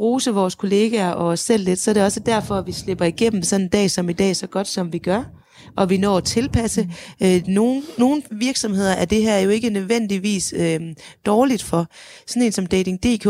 rose 0.00 0.30
vores 0.30 0.54
kollegaer 0.54 1.10
og 1.10 1.26
os 1.26 1.40
selv 1.40 1.64
lidt, 1.64 1.78
så 1.78 1.90
er 1.90 1.94
det 1.94 2.02
også 2.02 2.20
derfor, 2.20 2.54
at 2.54 2.66
vi 2.66 2.72
slipper 2.72 3.04
igennem 3.04 3.42
sådan 3.42 3.64
en 3.64 3.68
dag 3.68 3.90
som 3.90 4.08
i 4.08 4.12
dag, 4.12 4.36
så 4.36 4.46
godt 4.46 4.68
som 4.68 4.92
vi 4.92 4.98
gør 4.98 5.41
og 5.76 5.90
vi 5.90 5.96
når 5.96 6.16
at 6.16 6.24
tilpasse. 6.24 6.88
Øh, 7.22 7.42
nogle, 7.46 7.82
nogle 7.98 8.22
virksomheder 8.30 8.90
er 8.92 9.04
det 9.04 9.22
her 9.22 9.38
jo 9.38 9.50
ikke 9.50 9.70
nødvendigvis 9.70 10.54
øh, 10.56 10.80
dårligt 11.26 11.62
for. 11.62 11.86
Sådan 12.26 12.42
en 12.42 12.52
som 12.52 12.66
Dating.dk, 12.66 13.26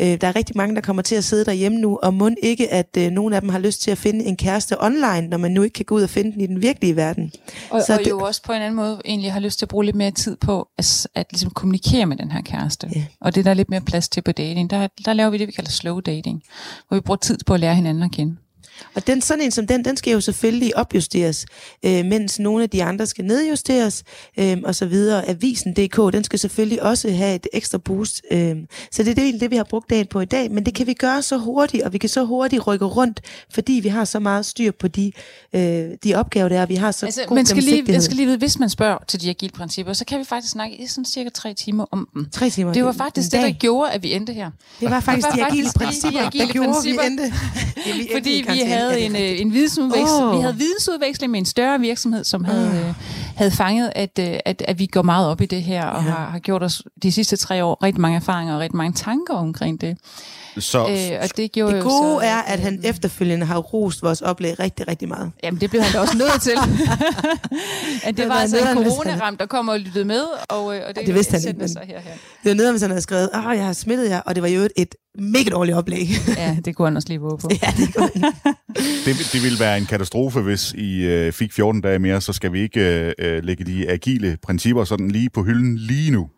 øh, 0.00 0.20
der 0.20 0.28
er 0.28 0.36
rigtig 0.36 0.56
mange, 0.56 0.74
der 0.74 0.80
kommer 0.80 1.02
til 1.02 1.14
at 1.14 1.24
sidde 1.24 1.44
derhjemme 1.44 1.78
nu, 1.78 1.98
og 2.02 2.14
må 2.14 2.30
ikke, 2.42 2.72
at 2.72 2.96
øh, 2.98 3.10
nogle 3.10 3.34
af 3.36 3.40
dem 3.42 3.50
har 3.50 3.58
lyst 3.58 3.82
til 3.82 3.90
at 3.90 3.98
finde 3.98 4.24
en 4.24 4.36
kæreste 4.36 4.82
online, 4.84 5.20
når 5.28 5.36
man 5.38 5.50
nu 5.50 5.62
ikke 5.62 5.74
kan 5.74 5.84
gå 5.84 5.94
ud 5.94 6.02
og 6.02 6.10
finde 6.10 6.32
den 6.32 6.40
i 6.40 6.46
den 6.46 6.62
virkelige 6.62 6.96
verden. 6.96 7.32
Og, 7.70 7.82
Så 7.86 7.92
og 7.92 7.98
det- 7.98 8.10
jo 8.10 8.20
også 8.20 8.42
på 8.42 8.52
en 8.52 8.62
anden 8.62 8.74
måde 8.76 9.00
egentlig 9.04 9.32
har 9.32 9.40
lyst 9.40 9.58
til 9.58 9.64
at 9.64 9.68
bruge 9.68 9.84
lidt 9.84 9.96
mere 9.96 10.10
tid 10.10 10.36
på 10.36 10.68
at, 10.78 11.06
at 11.14 11.26
ligesom 11.30 11.50
kommunikere 11.50 12.06
med 12.06 12.16
den 12.16 12.30
her 12.30 12.40
kæreste. 12.42 12.88
Ja. 12.94 13.04
Og 13.20 13.34
det 13.34 13.40
er 13.40 13.44
der 13.44 13.54
lidt 13.54 13.70
mere 13.70 13.80
plads 13.80 14.08
til 14.08 14.20
på 14.22 14.32
dating. 14.32 14.70
Der, 14.70 14.88
der 15.04 15.12
laver 15.12 15.30
vi 15.30 15.38
det, 15.38 15.46
vi 15.46 15.52
kalder 15.52 15.70
slow 15.70 16.00
dating, 16.00 16.42
hvor 16.88 16.94
vi 16.96 17.00
bruger 17.00 17.16
tid 17.18 17.38
på 17.46 17.54
at 17.54 17.60
lære 17.60 17.74
hinanden 17.74 18.02
at 18.02 18.10
kende. 18.12 18.36
Og 18.94 19.06
den, 19.06 19.20
sådan 19.20 19.44
en 19.44 19.50
som 19.50 19.66
den, 19.66 19.84
den 19.84 19.96
skal 19.96 20.12
jo 20.12 20.20
selvfølgelig 20.20 20.76
opjusteres, 20.76 21.46
øh, 21.82 22.04
mens 22.04 22.38
nogle 22.38 22.62
af 22.62 22.70
de 22.70 22.84
andre 22.84 23.06
skal 23.06 23.24
nedjusteres, 23.24 24.04
øh, 24.38 24.58
og 24.64 24.74
så 24.74 24.86
videre. 24.86 25.28
Avisen.dk, 25.28 26.12
den 26.12 26.24
skal 26.24 26.38
selvfølgelig 26.38 26.82
også 26.82 27.10
have 27.10 27.34
et 27.34 27.46
ekstra 27.52 27.78
boost. 27.78 28.22
Øh, 28.30 28.56
så 28.90 29.02
det 29.02 29.18
er 29.18 29.22
egentlig 29.22 29.40
det, 29.40 29.50
vi 29.50 29.56
har 29.56 29.64
brugt 29.64 29.90
dagen 29.90 30.06
på 30.06 30.20
i 30.20 30.24
dag, 30.24 30.50
men 30.50 30.66
det 30.66 30.74
kan 30.74 30.86
vi 30.86 30.94
gøre 30.94 31.22
så 31.22 31.36
hurtigt, 31.38 31.82
og 31.82 31.92
vi 31.92 31.98
kan 31.98 32.08
så 32.08 32.24
hurtigt 32.24 32.66
rykke 32.66 32.84
rundt, 32.84 33.20
fordi 33.54 33.72
vi 33.72 33.88
har 33.88 34.04
så 34.04 34.18
meget 34.18 34.46
styr 34.46 34.72
på 34.72 34.88
de, 34.88 35.12
øh, 35.52 35.90
de 36.04 36.14
opgaver, 36.14 36.48
der 36.48 36.60
er, 36.60 36.66
vi 36.66 36.74
har 36.74 36.90
så 36.90 37.06
Altså, 37.06 37.24
god 37.26 37.36
man 37.36 37.46
skal, 37.46 37.62
lige, 37.62 37.84
jeg 37.88 38.02
skal 38.02 38.16
lige 38.16 38.26
vide, 38.26 38.38
hvis 38.38 38.58
man 38.58 38.70
spørger 38.70 38.98
til 39.08 39.20
de 39.20 39.30
agile 39.30 39.52
principper, 39.52 39.92
så 39.92 40.04
kan 40.04 40.18
vi 40.18 40.24
faktisk 40.24 40.52
snakke 40.52 40.76
i 40.76 40.86
sådan 40.86 41.04
cirka 41.04 41.28
tre 41.28 41.54
timer 41.54 41.86
om 41.90 42.08
dem. 42.14 42.26
Tre 42.32 42.50
timer. 42.50 42.72
Det 42.72 42.84
var 42.84 42.92
faktisk 42.92 43.32
det, 43.32 43.42
der 43.42 43.50
gjorde, 43.50 43.90
at 43.92 44.02
vi 44.02 44.12
endte 44.12 44.32
her. 44.32 44.50
Det 44.80 44.90
var 44.90 45.00
faktisk 45.00 45.26
Det 45.26 45.40
var 45.40 45.46
de 45.46 45.52
agile 45.52 45.64
faktisk 45.64 45.74
de 45.74 45.84
principper, 45.84 46.26
agile 46.26 46.46
der 46.46 46.52
gjorde, 46.52 46.72
principper. 46.72 47.02
vi 47.02 47.06
endte. 47.06 47.22
Ja, 47.86 47.92
vi 47.94 48.00
endte 48.00 48.14
Fordi 48.14 48.38
i 48.38 48.59
vi 48.64 48.70
havde 48.70 48.92
Ja, 48.92 48.98
en, 49.06 49.14
det 49.14 49.32
øh, 49.34 49.40
en 49.40 49.52
vidensudveksling, 49.52 50.22
Åh. 50.22 50.36
vi 50.36 50.40
havde 50.42 50.56
vidensudveksling 50.56 51.30
med 51.30 51.38
en 51.40 51.46
større 51.46 51.80
virksomhed, 51.80 52.24
som 52.24 52.44
havde, 52.44 52.66
øh, 52.88 52.94
havde 53.36 53.50
fanget, 53.50 53.92
at, 53.96 54.18
øh, 54.20 54.38
at, 54.44 54.62
at 54.68 54.78
vi 54.78 54.86
går 54.86 55.02
meget 55.02 55.28
op 55.28 55.40
i 55.40 55.46
det 55.46 55.62
her, 55.62 55.86
og 55.86 56.04
Ja. 56.04 56.10
har, 56.10 56.30
har 56.30 56.38
gjort 56.38 56.62
os 56.62 56.82
de 57.02 57.12
sidste 57.12 57.36
tre 57.36 57.64
år 57.64 57.84
rigtig 57.84 58.00
mange 58.00 58.16
erfaringer 58.16 58.54
og 58.54 58.60
rigtig 58.60 58.76
mange 58.76 58.92
tanker 58.92 59.34
omkring 59.34 59.80
det. 59.80 59.98
Så, 60.58 60.78
Øh, 60.88 61.18
og 61.22 61.36
det 61.36 61.52
gjorde 61.52 61.72
Det 61.74 61.78
jo 61.78 61.88
gode 61.88 62.20
så, 62.20 62.26
er, 62.26 62.36
at 62.36 62.60
han 62.60 62.80
efterfølgende 62.84 63.46
har 63.46 63.58
rost 63.58 64.02
vores 64.02 64.20
oplæg 64.22 64.60
rigtig, 64.60 64.88
rigtig 64.88 65.08
meget. 65.08 65.30
Jamen, 65.44 65.60
det 65.60 65.70
blev 65.70 65.82
han 65.82 65.92
da 65.92 65.98
også 66.00 66.16
nødt 66.16 66.42
til. 66.42 66.52
at 68.04 68.16
det 68.16 68.28
var 68.28 68.34
var 68.34 68.40
altså 68.40 68.56
en 68.58 68.76
corona-ramt, 68.84 69.40
der 69.40 69.46
kom 69.46 69.68
og 69.68 69.80
lyttede 69.80 70.04
med, 70.04 70.22
og, 70.48 70.76
øh, 70.76 70.82
og 70.88 70.96
det, 70.96 71.06
det 71.06 71.14
vidste 71.14 71.32
han 71.32 71.48
ikke, 71.48 71.58
men- 71.60 71.68
sig 71.68 71.82
her, 71.86 72.00
her. 72.00 72.10
Det 72.44 72.48
var 72.50 72.54
noget, 72.54 72.72
hvis 72.72 72.82
han 72.82 72.90
havde 72.90 73.02
skrevet, 73.02 73.30
at 73.34 73.56
jeg 73.56 73.64
har 73.66 73.72
smittet 73.72 74.10
jer, 74.10 74.20
og 74.20 74.34
det 74.34 74.42
var 74.42 74.48
jo 74.48 74.60
et, 74.60 74.72
et 74.76 74.94
mega 75.18 75.50
dårligt 75.50 75.76
oplæg. 75.76 76.08
Ja, 76.36 76.56
det 76.64 76.76
kunne 76.76 76.86
han 76.88 76.96
også 76.96 77.08
lige 77.08 77.20
våge 77.20 77.38
på. 77.38 77.48
ja, 77.62 77.72
det 77.76 77.94
kunne 77.94 78.10
han. 78.14 78.22
det, 79.04 79.30
det 79.32 79.42
ville 79.42 79.60
være 79.60 79.78
en 79.78 79.86
katastrofe, 79.86 80.40
hvis 80.40 80.72
I 80.72 81.02
øh, 81.04 81.32
fik 81.32 81.52
14 81.52 81.80
dage 81.80 81.98
mere, 81.98 82.20
så 82.20 82.32
skal 82.32 82.52
vi 82.52 82.60
ikke 82.60 82.80
øh, 83.06 83.12
øh, 83.18 83.44
lægge 83.44 83.64
de 83.64 83.90
agile 83.90 84.38
principper 84.42 84.84
sådan 84.84 85.10
lige 85.10 85.30
på 85.30 85.42
hylden 85.42 85.76
lige 85.78 86.10
nu. 86.10 86.28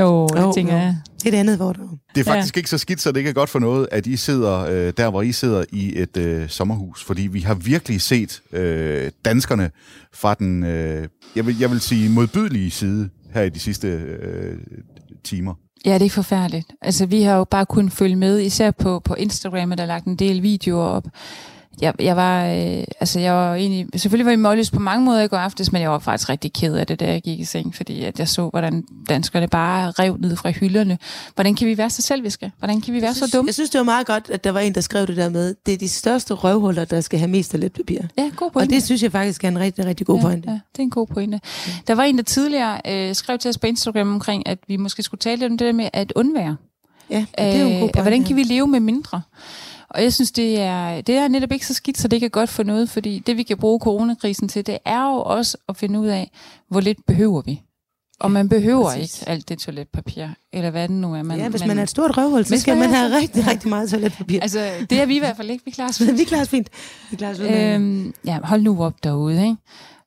Jo, 0.00 0.26
det 0.26 0.40
Jo, 0.42 0.52
tænker 0.52 0.72
jo. 0.72 0.78
jeg. 0.78 0.96
Det 1.18 1.26
er 1.26 1.30
det 1.30 1.38
andet, 1.38 1.56
hvor 1.56 1.72
der 1.72 1.82
Det 2.14 2.26
er 2.26 2.32
Ja. 2.32 2.36
faktisk 2.36 2.56
ikke 2.56 2.70
så 2.70 2.78
skidt, 2.78 3.00
så 3.00 3.12
det 3.12 3.16
ikke 3.18 3.30
er 3.30 3.34
godt 3.34 3.50
for 3.50 3.58
noget, 3.58 3.88
at 3.92 4.06
I 4.06 4.16
sidder 4.16 4.58
øh, 4.60 4.92
der, 4.96 5.10
hvor 5.10 5.22
I 5.22 5.32
sidder 5.32 5.64
i 5.72 5.92
et 6.00 6.16
øh, 6.16 6.48
sommerhus. 6.48 7.04
Fordi 7.04 7.22
vi 7.26 7.40
har 7.40 7.54
virkelig 7.54 8.00
set 8.00 8.42
øh, 8.52 9.10
danskerne 9.24 9.70
fra 10.14 10.34
den, 10.34 10.64
øh, 10.64 11.08
jeg, 11.36 11.46
vil, 11.46 11.58
jeg 11.58 11.70
vil 11.70 11.80
sige, 11.80 12.10
modbydelige 12.10 12.70
side 12.70 13.08
her 13.34 13.42
i 13.42 13.48
de 13.48 13.58
sidste 13.58 13.88
øh, 13.88 14.58
timer. 15.24 15.54
Ja, 15.84 15.98
det 15.98 16.06
er 16.06 16.10
forfærdeligt. 16.10 16.72
Altså, 16.80 17.06
vi 17.06 17.22
har 17.22 17.36
jo 17.36 17.44
bare 17.44 17.66
kunnet 17.66 17.92
følge 17.92 18.16
med, 18.16 18.40
især 18.40 18.70
på, 18.70 19.00
på 19.00 19.14
Instagram, 19.14 19.72
er 19.72 19.76
der 19.76 19.86
lagt 19.86 20.04
en 20.04 20.16
del 20.16 20.42
videoer 20.42 20.86
op. 20.86 21.04
Jeg, 21.80 21.94
jeg 22.00 22.16
var, 22.16 22.46
øh, 22.46 22.84
altså 23.00 23.20
jeg 23.20 23.32
var 23.34 23.54
egentlig, 23.54 24.00
selvfølgelig 24.00 24.24
var 24.26 24.32
jeg 24.32 24.38
målløs 24.38 24.70
på 24.70 24.80
mange 24.80 25.04
måder 25.04 25.22
i 25.22 25.28
går 25.28 25.36
aftes, 25.36 25.72
men 25.72 25.82
jeg 25.82 25.90
var 25.90 25.98
faktisk 25.98 26.28
rigtig 26.28 26.52
ked 26.52 26.74
af 26.74 26.86
det, 26.86 27.00
da 27.00 27.06
jeg 27.12 27.22
gik 27.22 27.40
i 27.40 27.44
seng, 27.44 27.74
fordi 27.74 28.02
at 28.04 28.18
jeg 28.18 28.28
så, 28.28 28.48
hvordan 28.48 28.84
danskerne 29.08 29.48
bare 29.48 29.90
rev 29.90 30.16
ned 30.20 30.36
fra 30.36 30.50
hylderne. 30.50 30.98
Hvordan 31.34 31.54
kan 31.54 31.66
vi 31.66 31.78
være 31.78 31.90
så 31.90 32.02
selviske? 32.02 32.52
Hvordan 32.58 32.80
kan 32.80 32.94
vi 32.94 33.02
være 33.02 33.14
så 33.14 33.30
dumme? 33.32 33.48
Jeg 33.48 33.54
synes, 33.54 33.70
det 33.70 33.78
var 33.78 33.84
meget 33.84 34.06
godt, 34.06 34.30
at 34.30 34.44
der 34.44 34.50
var 34.50 34.60
en, 34.60 34.74
der 34.74 34.80
skrev 34.80 35.06
det 35.06 35.16
der 35.16 35.28
med, 35.28 35.54
det 35.66 35.74
er 35.74 35.78
de 35.78 35.88
største 35.88 36.34
røvhuller, 36.34 36.84
der 36.84 37.00
skal 37.00 37.18
have 37.18 37.28
mest 37.30 37.50
toiletpapir. 37.50 38.00
Ja, 38.18 38.30
god 38.36 38.46
Og 38.46 38.52
pointe. 38.52 38.74
det 38.74 38.82
synes 38.82 39.02
jeg 39.02 39.12
faktisk 39.12 39.44
er 39.44 39.48
en 39.48 39.58
rigtig, 39.58 39.84
rigtig 39.86 40.06
god 40.06 40.20
pointe. 40.20 40.48
Ja, 40.48 40.52
ja, 40.52 40.60
det 40.72 40.78
er 40.78 40.82
en 40.82 40.90
god 40.90 41.06
pointe. 41.06 41.40
Der 41.86 41.94
var 41.94 42.02
en, 42.02 42.16
der 42.16 42.22
tidligere 42.24 42.80
øh, 42.88 43.14
skrev 43.14 43.38
til 43.38 43.48
os 43.48 43.58
på 43.58 43.66
Instagram 43.66 44.12
omkring, 44.14 44.48
at 44.48 44.58
vi 44.68 44.76
måske 44.76 45.02
skulle 45.02 45.18
tale 45.18 45.36
lidt 45.40 45.52
om 45.52 45.58
det 45.58 45.66
der 45.66 45.72
med 45.72 45.88
at 45.92 46.12
undvære. 46.16 46.56
Ja, 47.10 47.24
det 47.38 47.44
er 47.56 47.60
jo 47.60 47.66
en 47.66 47.72
god 47.72 47.74
Øh, 47.74 47.80
pointe. 47.80 48.00
Hvordan 48.02 48.24
kan 48.24 48.36
vi 48.36 48.42
leve 48.42 48.66
med 48.66 48.80
mindre? 48.80 49.20
Og 49.90 50.02
jeg 50.02 50.12
synes, 50.12 50.32
det 50.32 50.60
er, 50.60 51.00
det 51.00 51.14
er 51.14 51.28
netop 51.28 51.52
ikke 51.52 51.66
så 51.66 51.74
skidt, 51.74 51.98
så 51.98 52.08
det 52.08 52.16
ikke 52.16 52.24
er 52.24 52.30
godt 52.30 52.50
for 52.50 52.62
noget, 52.62 52.90
fordi 52.90 53.18
det, 53.18 53.36
vi 53.36 53.42
kan 53.42 53.56
bruge 53.56 53.80
coronakrisen 53.80 54.48
til, 54.48 54.66
det 54.66 54.78
er 54.84 55.02
jo 55.02 55.22
også 55.22 55.56
at 55.68 55.76
finde 55.76 56.00
ud 56.00 56.06
af, 56.06 56.30
hvor 56.70 56.80
lidt 56.80 56.98
behøver 57.06 57.42
vi. 57.42 57.62
Og 58.20 58.30
man 58.30 58.48
behøver 58.48 58.84
præcis. 58.84 59.20
ikke 59.20 59.30
alt 59.30 59.48
det 59.48 59.58
toiletpapir, 59.58 60.26
eller 60.52 60.70
hvad 60.70 60.88
det 60.88 60.96
nu 60.96 61.14
er. 61.14 61.22
Man, 61.22 61.38
Ja, 61.38 61.48
hvis 61.48 61.66
man 61.66 61.78
er 61.78 61.82
et 61.82 61.90
stort 61.90 62.16
røvhul, 62.16 62.44
så 62.44 62.58
skal 62.58 62.76
man 62.76 62.90
man 62.90 62.98
have 62.98 63.16
rigtig, 63.16 63.46
rigtig 63.46 63.68
meget 63.68 63.90
toiletpapir. 63.90 64.40
Altså, 64.40 64.70
det 64.90 65.00
er 65.00 65.06
vi 65.06 65.16
i 65.16 65.18
hvert 65.18 65.36
fald 65.36 65.50
ikke. 65.50 65.64
Vi 65.64 65.70
klarer 65.70 65.88
os 65.88 66.00
Men 66.06 66.18
vi 66.18 66.24
klarer 66.24 66.42
os 66.42 66.48
fint. 66.48 66.68
Vi 67.10 67.16
klarer 67.16 67.32
os 67.32 67.38
fint. 67.38 67.50
Øhm, 67.50 68.14
ja, 68.26 68.38
hold 68.44 68.62
nu 68.62 68.82
op 68.84 68.94
derude, 69.04 69.42
ikke? 69.42 69.56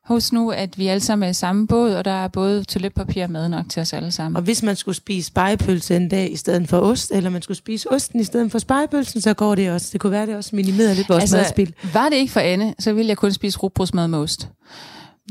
Husk 0.09 0.33
nu, 0.33 0.51
at 0.51 0.77
vi 0.77 0.87
alle 0.87 1.01
sammen 1.01 1.27
er 1.27 1.29
i 1.29 1.33
samme 1.33 1.67
båd, 1.67 1.93
og 1.93 2.05
der 2.05 2.11
er 2.11 2.27
både 2.27 2.63
toiletpapir 2.63 3.23
og 3.23 3.31
mad 3.31 3.49
nok 3.49 3.65
til 3.69 3.81
os 3.81 3.93
alle 3.93 4.11
sammen. 4.11 4.35
og 4.35 4.41
hvis 4.41 4.63
man 4.63 4.75
skulle 4.75 4.95
spise 4.95 5.27
spejepølse 5.27 5.95
en 5.95 6.09
dag 6.09 6.31
i 6.31 6.35
stedet 6.35 6.69
for 6.69 6.79
ost, 6.79 7.11
eller 7.11 7.29
man 7.29 7.41
skulle 7.41 7.57
spise 7.57 7.91
osten 7.91 8.19
i 8.19 8.23
stedet 8.23 8.51
for 8.51 8.59
spejepølsen, 8.59 9.21
så 9.21 9.33
går 9.33 9.55
det 9.55 9.71
også. 9.71 9.89
Det 9.93 10.01
kunne 10.01 10.11
være, 10.11 10.25
det 10.25 10.35
også 10.35 10.55
minimerede 10.55 10.95
lidt 10.95 11.09
vores 11.09 11.21
altså, 11.21 11.37
madspil. 11.37 11.73
var 11.93 12.09
det 12.09 12.15
ikke 12.15 12.33
for 12.33 12.39
Anne, 12.39 12.73
så 12.79 12.93
ville 12.93 13.09
jeg 13.09 13.17
kun 13.17 13.31
spise 13.31 13.59
rugbrødsmad 13.59 14.07
med 14.07 14.19
ost. 14.19 14.47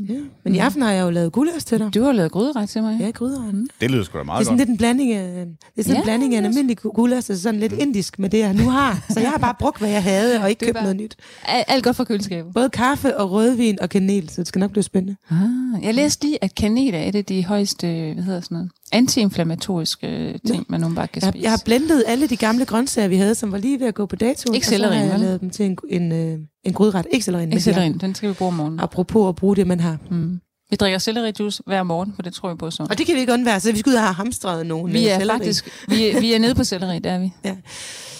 Ja. 0.09 0.13
Men 0.43 0.55
i 0.55 0.57
aften 0.57 0.81
har 0.81 0.91
jeg 0.91 1.03
jo 1.05 1.09
lavet 1.09 1.31
guldørs 1.31 1.65
til 1.65 1.79
dig. 1.79 1.93
Du 1.93 2.03
har 2.03 2.11
lavet 2.11 2.31
gryderet 2.31 2.69
til 2.69 2.83
mig. 2.83 2.97
Ja, 3.01 3.09
gryderet. 3.09 3.53
Mm. 3.53 3.67
Det 3.81 3.91
lyder 3.91 4.03
sgu 4.03 4.13
da 4.13 4.17
Det 4.17 4.23
er 4.23 4.25
meget 4.25 4.45
sådan 4.45 4.57
godt. 4.57 4.59
lidt 4.67 4.69
en 4.69 4.77
blanding 4.77 5.13
af, 5.13 5.45
det 5.45 5.55
er 5.77 5.83
sådan 5.83 5.93
Ja, 5.93 5.99
en 5.99 6.03
blanding 6.03 6.35
af 6.35 6.39
en 6.39 6.45
almindelig 6.45 6.77
guldørs, 6.77 7.29
og 7.29 7.37
sådan 7.37 7.59
lidt 7.59 7.73
indisk 7.73 8.19
med 8.19 8.29
det, 8.29 8.37
jeg 8.39 8.53
nu 8.53 8.69
har. 8.69 9.03
Så 9.13 9.19
jeg 9.19 9.29
har 9.29 9.37
bare 9.37 9.55
brugt, 9.59 9.79
hvad 9.79 9.89
jeg 9.89 10.03
havde, 10.03 10.41
og 10.41 10.49
ikke 10.49 10.59
Det 10.59 10.65
købt 10.67 10.75
bare- 10.75 10.83
noget 10.83 10.97
nyt. 10.97 11.15
Al- 11.45 11.63
Alt 11.67 11.83
godt 11.83 11.95
fra 11.95 12.03
køleskabet. 12.03 12.53
Både 12.53 12.69
kaffe 12.69 13.17
og 13.17 13.31
rødvin 13.31 13.77
og 13.81 13.89
kanel, 13.89 14.29
så 14.29 14.41
det 14.41 14.47
skal 14.47 14.59
nok 14.59 14.71
blive 14.71 14.83
spændende. 14.83 15.15
Ah, 15.31 15.83
jeg 15.85 15.93
læste 15.93 16.25
lige, 16.25 16.43
at 16.43 16.55
kanel 16.55 16.93
er 16.93 17.03
et 17.03 17.15
af 17.15 17.25
de 17.25 17.45
højeste, 17.45 17.87
hvad 18.13 18.23
hedder 18.23 18.41
sådan 18.41 18.55
noget, 18.55 18.71
antiinflammatoriske 18.91 20.07
øh, 20.07 20.35
ting, 20.47 20.65
man 20.69 20.79
nogle 20.81 20.95
bare 20.95 21.07
kan 21.07 21.21
Jeg, 21.21 21.27
har- 21.27 21.31
spise. 21.31 21.43
jeg 21.43 21.51
har 21.51 21.61
blendet 21.65 22.03
alle 22.07 22.27
de 22.27 22.35
gamle 22.37 22.65
grøntsager, 22.65 23.07
vi 23.07 23.15
havde, 23.15 23.35
som 23.35 23.51
var 23.51 23.57
lige 23.57 23.79
ved 23.79 23.87
at 23.87 23.93
gå 23.95 24.05
på 24.05 24.15
dato. 24.15 24.53
Ikke 24.53 24.63
og 24.63 24.65
så 24.65 24.71
har 24.71 24.77
sellerien, 24.77 25.05
jeg 25.05 25.11
vel? 25.13 25.19
lavet 25.19 25.41
dem 25.41 25.49
til 25.49 25.65
en, 25.65 25.77
en, 25.89 26.11
øh, 26.11 26.39
en 26.63 26.73
grydret. 26.73 27.05
Ikke 27.11 27.25
sellerien, 27.25 27.49
men 27.49 27.57
Ikke 27.57 27.63
har- 27.69 27.73
sellerien, 27.73 27.97
den 27.97 28.15
skal 28.15 28.29
vi 28.29 28.33
bruge 28.33 28.47
om 28.47 28.53
morgenen. 28.53 28.79
Apropos 28.79 29.29
at 29.29 29.35
bruge 29.35 29.55
det, 29.55 29.67
man 29.67 29.79
har. 29.79 29.97
Mm. 30.11 30.39
Vi 30.69 30.75
drikker 30.75 30.97
sellerijuice 30.99 31.63
hver 31.65 31.83
morgen, 31.83 32.11
for 32.15 32.21
det 32.21 32.33
tror 32.33 32.49
jeg 32.49 32.57
på 32.57 32.71
så. 32.71 32.83
Og 32.89 32.97
det 32.97 33.05
kan 33.05 33.15
vi 33.15 33.19
ikke 33.19 33.33
undvære, 33.33 33.59
så 33.59 33.71
vi 33.71 33.77
skal 33.79 33.89
ud 33.89 33.95
og 33.95 34.01
have 34.01 34.13
hamstret 34.13 34.65
nogle 34.65 34.93
Vi 34.93 34.99
øh, 34.99 35.11
er 35.11 35.17
selleri. 35.19 35.37
faktisk, 35.37 35.69
vi 35.87 36.07
er, 36.09 36.19
vi 36.19 36.33
er 36.33 36.39
nede 36.39 36.55
på 36.55 36.63
selleri, 36.63 36.99
der 36.99 37.11
er 37.11 37.19
vi. 37.19 37.31
Ja. 37.45 37.55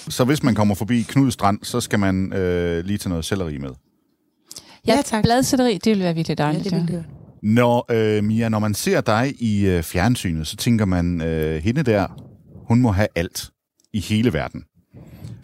Så 0.10 0.24
hvis 0.24 0.44
man 0.44 0.56
kommer 0.56 0.76
forbi 0.76 1.02
Knud 1.02 1.32
Strand, 1.32 1.60
så 1.64 1.82
skal 1.82 2.00
man 2.00 2.34
øh, 2.34 2.86
lige 2.86 2.98
tage 2.98 3.10
noget 3.10 3.26
selleri 3.26 3.58
med. 3.58 3.70
Ja, 4.88 4.96
Ja, 4.96 5.02
tak. 5.02 5.24
Bladselleri, 5.24 5.74
det 5.84 5.86
vil 5.96 6.00
være 6.04 6.16
virkelig 6.16 6.40
Ja, 6.40 6.44
dejligt. 6.44 6.64
det 6.64 6.72
Ja, 6.72 6.78
vil 6.78 6.88
det 6.88 7.04
Når, 7.44 7.86
øh, 7.92 8.24
Mia, 8.24 8.50
når 8.50 8.60
man 8.60 8.74
ser 8.74 9.02
dig 9.02 9.34
i 9.40 9.66
øh, 9.66 9.84
fjernsynet, 9.84 10.48
så 10.48 10.56
tænker 10.56 10.86
man, 10.86 11.22
øh, 11.22 11.64
hende 11.64 11.84
der, 11.84 12.08
hun 12.68 12.82
må 12.82 12.92
have 12.92 13.08
alt 13.16 13.50
i 13.94 14.00
hele 14.00 14.34
verden. 14.34 14.64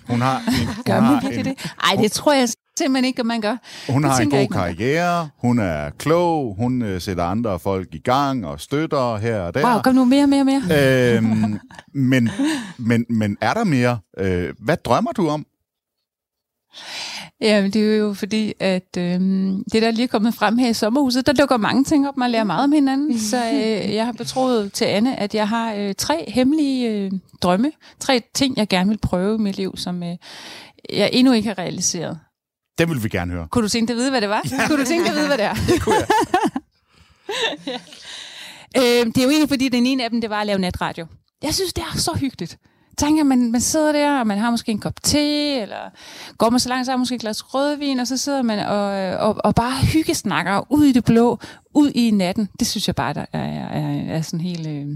Hun 0.10 0.22
har 0.22 0.38
en, 0.62 0.68
hun 0.68 0.84
Gør 0.86 1.02
man 1.02 1.22
virkelig 1.24 1.46
det? 1.46 1.74
Ej, 1.84 2.02
det 2.02 2.12
tror 2.12 2.34
jeg 2.34 2.50
simpelthen 2.78 3.06
ikke, 3.06 3.20
at 3.20 3.26
man 3.26 3.42
gør. 3.42 3.58
Hun 3.92 4.04
Det 4.04 4.12
har 4.12 4.20
en 4.20 4.30
god 4.30 4.40
ikke, 4.40 4.54
karriere, 4.54 5.30
hun 5.38 5.60
er 5.60 5.90
klog, 5.90 6.56
hun 6.60 6.82
øh, 6.82 7.02
sætter 7.02 7.24
andre 7.24 7.60
folk 7.60 7.88
i 7.92 8.00
gang 8.00 8.46
og 8.46 8.60
støtter 8.62 9.18
her 9.18 9.40
og 9.40 9.54
der. 9.54 9.72
Wow, 9.72 9.82
kom 9.82 9.96
nu 9.96 10.06
mere, 10.06 10.28
mere, 10.28 10.46
mere. 10.46 11.18
øhm, 11.18 11.60
men, 12.12 12.30
men, 12.78 13.06
men 13.10 13.38
er 13.42 13.54
der 13.54 13.64
mere? 13.64 14.00
Øh, 14.18 14.54
hvad 14.60 14.78
drømmer 14.78 15.12
du 15.12 15.30
om? 15.30 15.46
Ja, 17.46 17.64
det 17.64 17.76
er 17.76 17.96
jo 17.96 18.14
fordi, 18.14 18.54
at 18.60 18.98
øhm, 18.98 19.64
det 19.72 19.82
der 19.82 19.92
lige 19.92 20.04
er 20.04 20.08
kommet 20.08 20.34
frem 20.34 20.58
her 20.58 20.70
i 20.70 20.74
sommerhuset, 20.74 21.26
der 21.26 21.34
dukker 21.34 21.58
mange 21.58 21.84
ting 21.84 22.08
op, 22.08 22.18
man 22.18 22.32
lærer 22.32 22.44
meget 22.44 22.64
om 22.64 22.72
hinanden. 22.72 23.20
Så 23.32 23.38
øh, 23.38 23.94
jeg 23.94 24.06
har 24.06 24.12
betroet 24.12 24.74
til 24.74 24.86
Anne, 24.86 25.20
at 25.20 25.36
jeg 25.36 25.50
har 25.50 25.74
øh, 25.74 25.96
tre 25.98 26.26
hemmelige 26.28 26.90
øh, 26.90 27.12
drømme, 27.42 27.72
tre 28.00 28.24
ting, 28.34 28.58
jeg 28.58 28.68
gerne 28.68 28.90
vil 28.90 28.98
prøve 28.98 29.36
i 29.36 29.42
mit 29.42 29.58
liv, 29.58 29.78
som 29.78 30.04
øh, 30.04 30.16
jeg 30.90 31.10
endnu 31.14 31.34
ikke 31.34 31.48
har 31.48 31.58
realiseret. 31.58 32.20
Det 32.78 32.90
vil 32.90 33.04
vi 33.04 33.10
gerne 33.10 33.34
høre. 33.34 33.48
Kunne 33.52 33.64
du 33.64 33.70
tænke 33.70 33.88
dig 33.88 33.94
at 33.94 33.98
vide, 33.98 34.10
hvad 34.10 34.22
det 34.22 34.30
var? 34.30 34.42
Ja. 34.52 34.68
Kunne 34.68 34.80
du 34.80 34.86
tænke 34.86 35.04
dig 35.04 35.12
at 35.12 35.18
vide, 35.18 35.28
hvad 35.28 35.38
det 35.38 35.46
er? 35.46 35.54
Det 35.70 35.82
kunne 35.82 35.96
jeg. 35.96 36.08
ja. 37.68 37.80
øh, 38.82 39.06
det 39.06 39.18
er 39.18 39.24
jo 39.24 39.30
egentlig, 39.30 39.50
fordi 39.50 39.70
den 39.70 39.86
ene 39.86 40.04
af 40.04 40.10
dem, 40.10 40.22
det 40.22 40.30
var 40.30 40.42
at 40.42 40.48
lave 40.48 40.60
natradio. 40.60 41.08
Jeg 41.44 41.54
synes, 41.54 41.74
det 41.74 41.84
er 41.94 41.98
så 41.98 42.18
hyggeligt. 42.20 42.58
Tænker, 42.98 43.24
man, 43.24 43.52
man 43.52 43.62
sidder 43.62 43.92
der, 43.92 44.20
og 44.20 44.28
man 44.28 44.38
har 44.38 44.52
måske 44.52 44.72
en 44.72 44.80
kop 44.80 45.04
te, 45.04 45.62
eller 45.62 45.92
går 46.38 46.50
man 46.50 46.60
så 46.60 46.70
langt, 46.70 46.86
så 46.86 46.92
har 46.92 46.98
man 46.98 47.02
måske 47.02 47.16
et 47.16 47.22
glas 47.22 47.54
rødvin, 47.56 48.00
og 48.00 48.08
så 48.08 48.18
sidder 48.18 48.42
man 48.42 48.60
og, 48.60 48.86
og, 49.28 49.36
og 49.44 49.56
bare 49.56 49.86
hyggesnakker 49.86 50.72
ud 50.72 50.84
i 50.86 50.92
det 50.92 51.06
blå, 51.06 51.40
ud 51.74 51.92
i 51.96 52.12
natten. 52.12 52.50
Det 52.60 52.68
synes 52.68 52.88
jeg 52.88 52.96
bare, 52.96 53.14
der 53.14 53.26
er, 53.34 53.40
er, 53.68 54.16
er 54.18 54.22
sådan 54.22 54.42
helt... 54.42 54.68
Øh, 54.68 54.88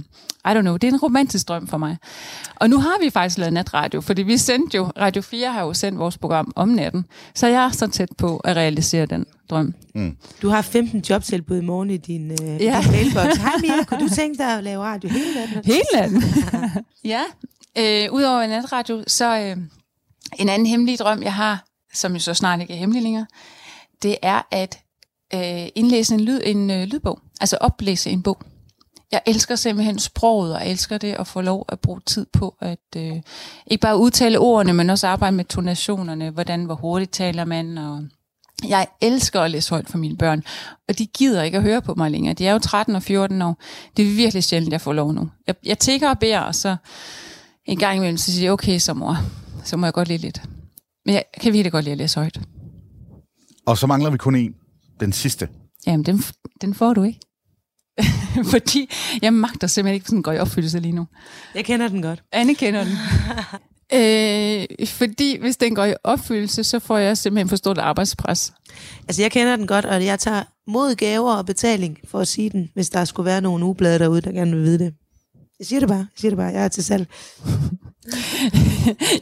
I 0.46 0.52
don't 0.52 0.62
know, 0.62 0.74
det 0.78 0.88
er 0.88 0.92
en 0.92 1.00
romantisk 1.00 1.48
drøm 1.48 1.68
for 1.68 1.78
mig. 1.78 1.98
Og 2.56 2.70
nu 2.70 2.78
har 2.80 3.04
vi 3.04 3.10
faktisk 3.10 3.38
lavet 3.38 3.54
natradio, 3.54 4.02
fordi 4.02 4.22
vi 4.24 4.38
sendte 4.38 4.78
jo, 4.78 4.84
Radio 5.00 5.22
4 5.22 5.52
har 5.52 5.62
jo 5.62 5.74
sendt 5.74 6.00
vores 6.00 6.18
program 6.18 6.52
om 6.56 6.70
natten, 6.70 7.06
så 7.36 7.48
jeg 7.48 7.66
er 7.66 7.70
så 7.72 7.88
tæt 7.88 8.10
på 8.18 8.38
at 8.38 8.56
realisere 8.56 9.06
den 9.06 9.26
drøm. 9.50 9.74
Du 10.42 10.50
har 10.50 10.62
15 10.62 11.04
jobtilbud 11.10 11.58
i 11.58 11.66
morgen 11.66 11.90
i 11.90 11.98
din, 11.98 12.32
øh, 12.32 12.38
Ja. 12.42 12.56
ja. 12.60 12.82
din 12.84 12.92
mailbox. 12.92 13.38
Hej 13.38 13.52
Mia, 13.62 13.84
kunne 13.84 14.00
du 14.10 14.10
tænke 14.16 14.38
dig 14.38 14.58
at 14.58 14.64
lave 14.64 14.84
radio 14.84 15.10
hele 15.10 15.26
natten? 15.36 15.62
Hele 15.66 15.84
natten. 15.96 16.24
ja. 17.06 17.22
Øh, 17.78 18.14
Udover 18.14 18.48
natradio, 18.48 19.04
så 19.08 19.40
øh, 19.40 19.58
en 20.40 20.50
anden 20.50 20.66
hemmelig 20.66 21.00
drøm, 21.00 21.24
jeg 21.24 21.34
har, 21.34 21.66
som 21.94 22.14
jo 22.14 22.20
så 22.20 22.34
snart 22.34 22.62
ikke 22.62 22.74
er 22.74 22.78
hemmelig 22.78 23.04
længere, 23.04 23.26
det 24.04 24.18
er 24.22 24.42
at 24.52 24.80
øh, 25.34 25.68
indlæse 25.76 26.14
en, 26.14 26.22
lyd, 26.22 26.42
en 26.44 26.72
øh, 26.72 26.84
lydbog. 26.84 27.20
Altså 27.42 27.58
oplæse 27.62 28.10
en 28.10 28.24
bog. 28.24 28.42
Jeg 29.12 29.22
elsker 29.26 29.56
simpelthen 29.56 30.00
sproget, 30.00 30.56
og 30.56 30.68
elsker 30.68 30.98
det 30.98 31.14
at 31.20 31.28
få 31.28 31.42
lov 31.42 31.66
at 31.70 31.80
bruge 31.80 32.02
tid 32.06 32.26
på 32.34 32.56
at 32.60 32.80
øh, 32.96 33.16
ikke 33.68 33.82
bare 33.82 33.98
udtale 33.98 34.40
ordene, 34.40 34.74
men 34.74 34.90
også 34.90 35.08
arbejde 35.08 35.36
med 35.36 35.46
tonationerne, 35.46 36.30
hvordan, 36.30 36.64
hvor 36.64 36.76
hurtigt 36.76 37.12
taler 37.12 37.46
man, 37.46 37.78
og 37.78 38.04
jeg 38.68 38.88
elsker 39.02 39.42
at 39.42 39.52
læse 39.52 39.70
højt 39.70 39.90
for 39.90 39.98
mine 39.98 40.18
børn, 40.18 40.44
og 40.88 40.98
de 40.98 41.06
gider 41.06 41.44
ikke 41.44 41.58
at 41.58 41.64
høre 41.64 41.82
på 41.82 41.94
mig 41.94 42.12
længere. 42.12 42.34
De 42.34 42.48
er 42.48 42.54
jo 42.54 42.60
13 42.60 42.96
og 42.96 43.04
14 43.04 43.42
år. 43.42 43.58
Det 43.98 44.08
er 44.08 44.16
virkelig 44.16 44.44
sjældent, 44.44 44.72
jeg 44.72 44.82
får 44.82 44.94
lov 44.94 45.14
nu. 45.14 45.30
Jeg, 45.48 45.56
jeg 45.66 45.80
tigger 45.80 46.10
og 46.10 46.20
beder, 46.20 46.40
og 46.40 46.56
så 46.56 46.76
en 47.70 47.78
gang 47.78 47.98
imellem, 47.98 48.18
så 48.18 48.32
siger 48.32 48.46
jeg, 48.46 48.52
okay, 48.52 48.80
så 48.80 48.94
mor, 48.94 49.18
så 49.64 49.78
må 49.78 49.86
jeg 49.86 49.94
godt 49.94 50.08
lide 50.08 50.22
lidt. 50.22 50.42
Men 51.06 51.16
jeg 51.16 51.24
kan 51.42 51.54
virkelig 51.54 51.72
godt 51.72 51.84
lide 51.84 51.92
at 51.92 51.98
læse 51.98 52.20
højt. 52.20 52.40
Og 53.66 53.78
så 53.78 53.88
mangler 53.88 54.10
vi 54.10 54.18
kun 54.18 54.36
en. 54.36 54.56
Den 55.00 55.14
sidste. 55.14 55.50
Jamen, 55.88 56.06
den, 56.06 56.24
den 56.62 56.74
får 56.74 56.94
du 56.94 57.04
ikke. 57.04 57.20
Fordi 58.52 58.90
jeg 59.22 59.34
magter 59.34 59.68
simpelthen 59.68 59.96
ikke 59.96 60.06
sådan 60.06 60.22
går 60.22 60.32
i 60.32 60.40
opfyldelse 60.40 60.80
lige 60.80 60.92
nu. 60.92 61.08
Jeg 61.56 61.66
kender 61.66 61.88
den 61.88 62.02
godt. 62.02 62.24
Anne 62.32 62.56
kender 62.56 62.84
den. 62.84 62.94
øh, 64.00 64.88
fordi 64.88 65.38
hvis 65.40 65.58
den 65.58 65.76
går 65.76 65.86
i 65.86 65.94
opfyldelse, 66.04 66.64
så 66.64 66.80
får 66.80 66.98
jeg 66.98 67.18
simpelthen 67.18 67.50
for 67.50 67.56
stort 67.56 67.78
arbejdspres. 67.78 68.54
Altså, 69.08 69.22
jeg 69.22 69.32
kender 69.32 69.56
den 69.56 69.68
godt, 69.68 69.86
og 69.86 70.06
jeg 70.06 70.20
tager 70.20 70.44
mod 70.68 70.96
gaver 70.96 71.34
og 71.34 71.46
betaling 71.46 71.98
for 72.04 72.20
at 72.20 72.28
sige 72.28 72.50
den, 72.50 72.70
hvis 72.74 72.90
der 72.90 73.06
skulle 73.06 73.26
være 73.26 73.42
nogle 73.42 73.66
ugeblade 73.66 74.00
derude, 74.00 74.22
der 74.22 74.32
gerne 74.32 74.52
vil 74.52 74.64
vide 74.64 74.80
det. 74.80 74.94
Jeg 75.60 75.68
siger 75.68 75.80
det 75.80 75.90
bare, 75.90 75.98
jeg 75.98 76.06
siger 76.18 76.30
det 76.30 76.38
bare, 76.38 76.48
jeg 76.48 76.64
er 76.64 76.68
til 76.68 76.84
salg. 76.84 77.08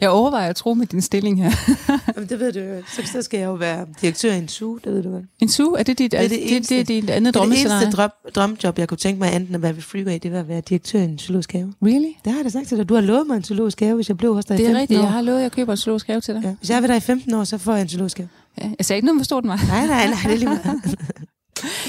Jeg 0.00 0.10
overvejer 0.10 0.50
at 0.50 0.56
tro 0.56 0.74
med 0.74 0.86
din 0.86 1.02
stilling 1.02 1.42
her. 1.42 1.50
Jamen, 2.16 2.28
det 2.28 2.40
ved 2.40 2.52
du 2.52 2.58
jo. 2.60 2.82
Så, 2.96 3.02
så 3.12 3.22
skal 3.22 3.38
jeg 3.40 3.46
jo 3.46 3.54
være 3.54 3.86
direktør 4.00 4.32
i 4.32 4.38
en 4.38 4.48
suge, 4.48 4.80
det 4.84 4.92
ved 4.92 5.02
du 5.02 5.10
vel. 5.10 5.26
En 5.40 5.48
su, 5.48 5.72
er 5.72 5.82
det 5.82 5.98
dit, 5.98 6.12
Det 6.12 6.18
er 6.18 6.22
det 6.22 6.30
det, 6.30 6.38
det, 6.40 6.56
eneste- 6.56 6.74
det, 6.76 6.88
det 6.88 6.98
er 6.98 7.00
dit 7.02 7.10
andet 7.10 7.34
Det 7.34 7.40
er 7.40 7.44
det 7.44 7.44
drømmescenarie? 7.50 7.82
eneste 7.82 7.96
drøm, 7.96 8.10
drømjob, 8.34 8.78
jeg 8.78 8.88
kunne 8.88 8.98
tænke 8.98 9.18
mig, 9.18 9.36
enten 9.36 9.54
at 9.54 9.62
være 9.62 9.74
ved 9.76 9.82
Freeway, 9.82 10.18
det 10.22 10.32
var 10.32 10.40
at 10.40 10.48
være 10.48 10.60
direktør 10.60 10.98
i 11.00 11.04
en 11.04 11.18
zoologisk 11.18 11.52
have. 11.52 11.72
Really? 11.82 12.12
Det 12.24 12.32
har 12.32 12.38
jeg 12.38 12.44
da 12.44 12.50
sagt 12.50 12.68
til 12.68 12.78
dig. 12.78 12.88
Du 12.88 12.94
har 12.94 13.00
lovet 13.00 13.26
mig 13.26 13.36
en 13.36 13.44
zoologisk 13.44 13.80
have, 13.80 13.94
hvis 13.94 14.08
jeg 14.08 14.16
blev 14.16 14.34
hos 14.34 14.44
dig 14.44 14.54
i 14.54 14.58
Det 14.58 14.64
er 14.64 14.68
15 14.68 14.80
rigtigt. 14.82 15.00
år. 15.00 15.04
Jeg 15.04 15.12
har 15.12 15.20
lovet, 15.22 15.38
at 15.38 15.42
jeg 15.42 15.52
køber 15.52 15.72
et 15.72 15.78
zoologisk 15.78 16.06
have 16.06 16.20
til 16.20 16.34
dig. 16.34 16.42
Ja. 16.44 16.54
Hvis 16.58 16.70
jeg 16.70 16.76
er 16.76 16.80
ved 16.80 16.88
dig 16.88 16.96
i 16.96 17.00
15 17.00 17.34
år, 17.34 17.44
så 17.44 17.58
får 17.58 17.72
jeg 17.72 17.82
en 17.82 17.88
zoologisk 17.88 18.16
have. 18.18 18.28
Ja. 18.62 18.70
Jeg 18.78 18.86
sagde 18.86 18.98
ikke 18.98 19.06
noget, 19.06 19.18
hvor 19.18 19.24
stor 19.24 19.40
den 19.40 19.48
var. 19.50 19.64
Nej, 19.68 19.86
nej, 19.86 20.06
nej, 20.06 20.16
det 20.24 20.32
er 20.32 20.36
lige. 20.36 20.58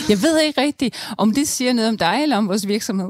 Jeg 0.09 0.21
ved 0.21 0.39
ikke 0.41 0.61
rigtigt, 0.61 0.95
om 1.17 1.33
det 1.33 1.47
siger 1.47 1.73
noget 1.73 1.89
om 1.89 1.97
dig 1.97 2.19
eller 2.23 2.37
om 2.37 2.47
vores 2.47 2.67
virksomhed. 2.67 3.07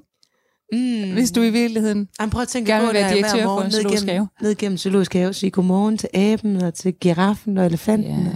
Mm. 0.74 1.14
Hvis 1.14 1.32
du 1.32 1.42
i 1.42 1.50
virkeligheden... 1.50 2.08
Jamen, 2.20 2.30
prøv 2.32 2.42
at 2.42 2.48
tænke 2.48 2.72
Gerne 2.72 2.86
på, 2.86 2.92
vil 2.92 2.98
at 2.98 3.02
være 3.04 3.10
jeg 3.10 3.18
direktør 3.18 3.44
for 3.44 3.60
en 3.62 3.66
ned 3.66 3.72
zoologisk 3.72 4.04
gennem, 4.04 4.16
have. 4.16 4.28
ned 4.42 4.56
gennem 4.56 4.78
zoologisk 4.78 5.14
have, 5.14 5.34
sige 5.34 5.52
godmorgen 5.52 5.98
til 5.98 6.10
aben 6.14 6.56
og 6.56 6.74
til 6.74 6.94
giraffen 6.94 7.58
og 7.58 7.66
elefanten. 7.66 8.24
Ja. 8.26 8.32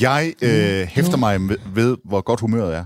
Jeg 0.00 0.32
øh, 0.42 0.86
hæfter 0.86 1.16
mig 1.16 1.40
med- 1.40 1.56
ved, 1.74 1.96
hvor 2.04 2.20
godt 2.20 2.40
humøret 2.40 2.74
er. 2.76 2.84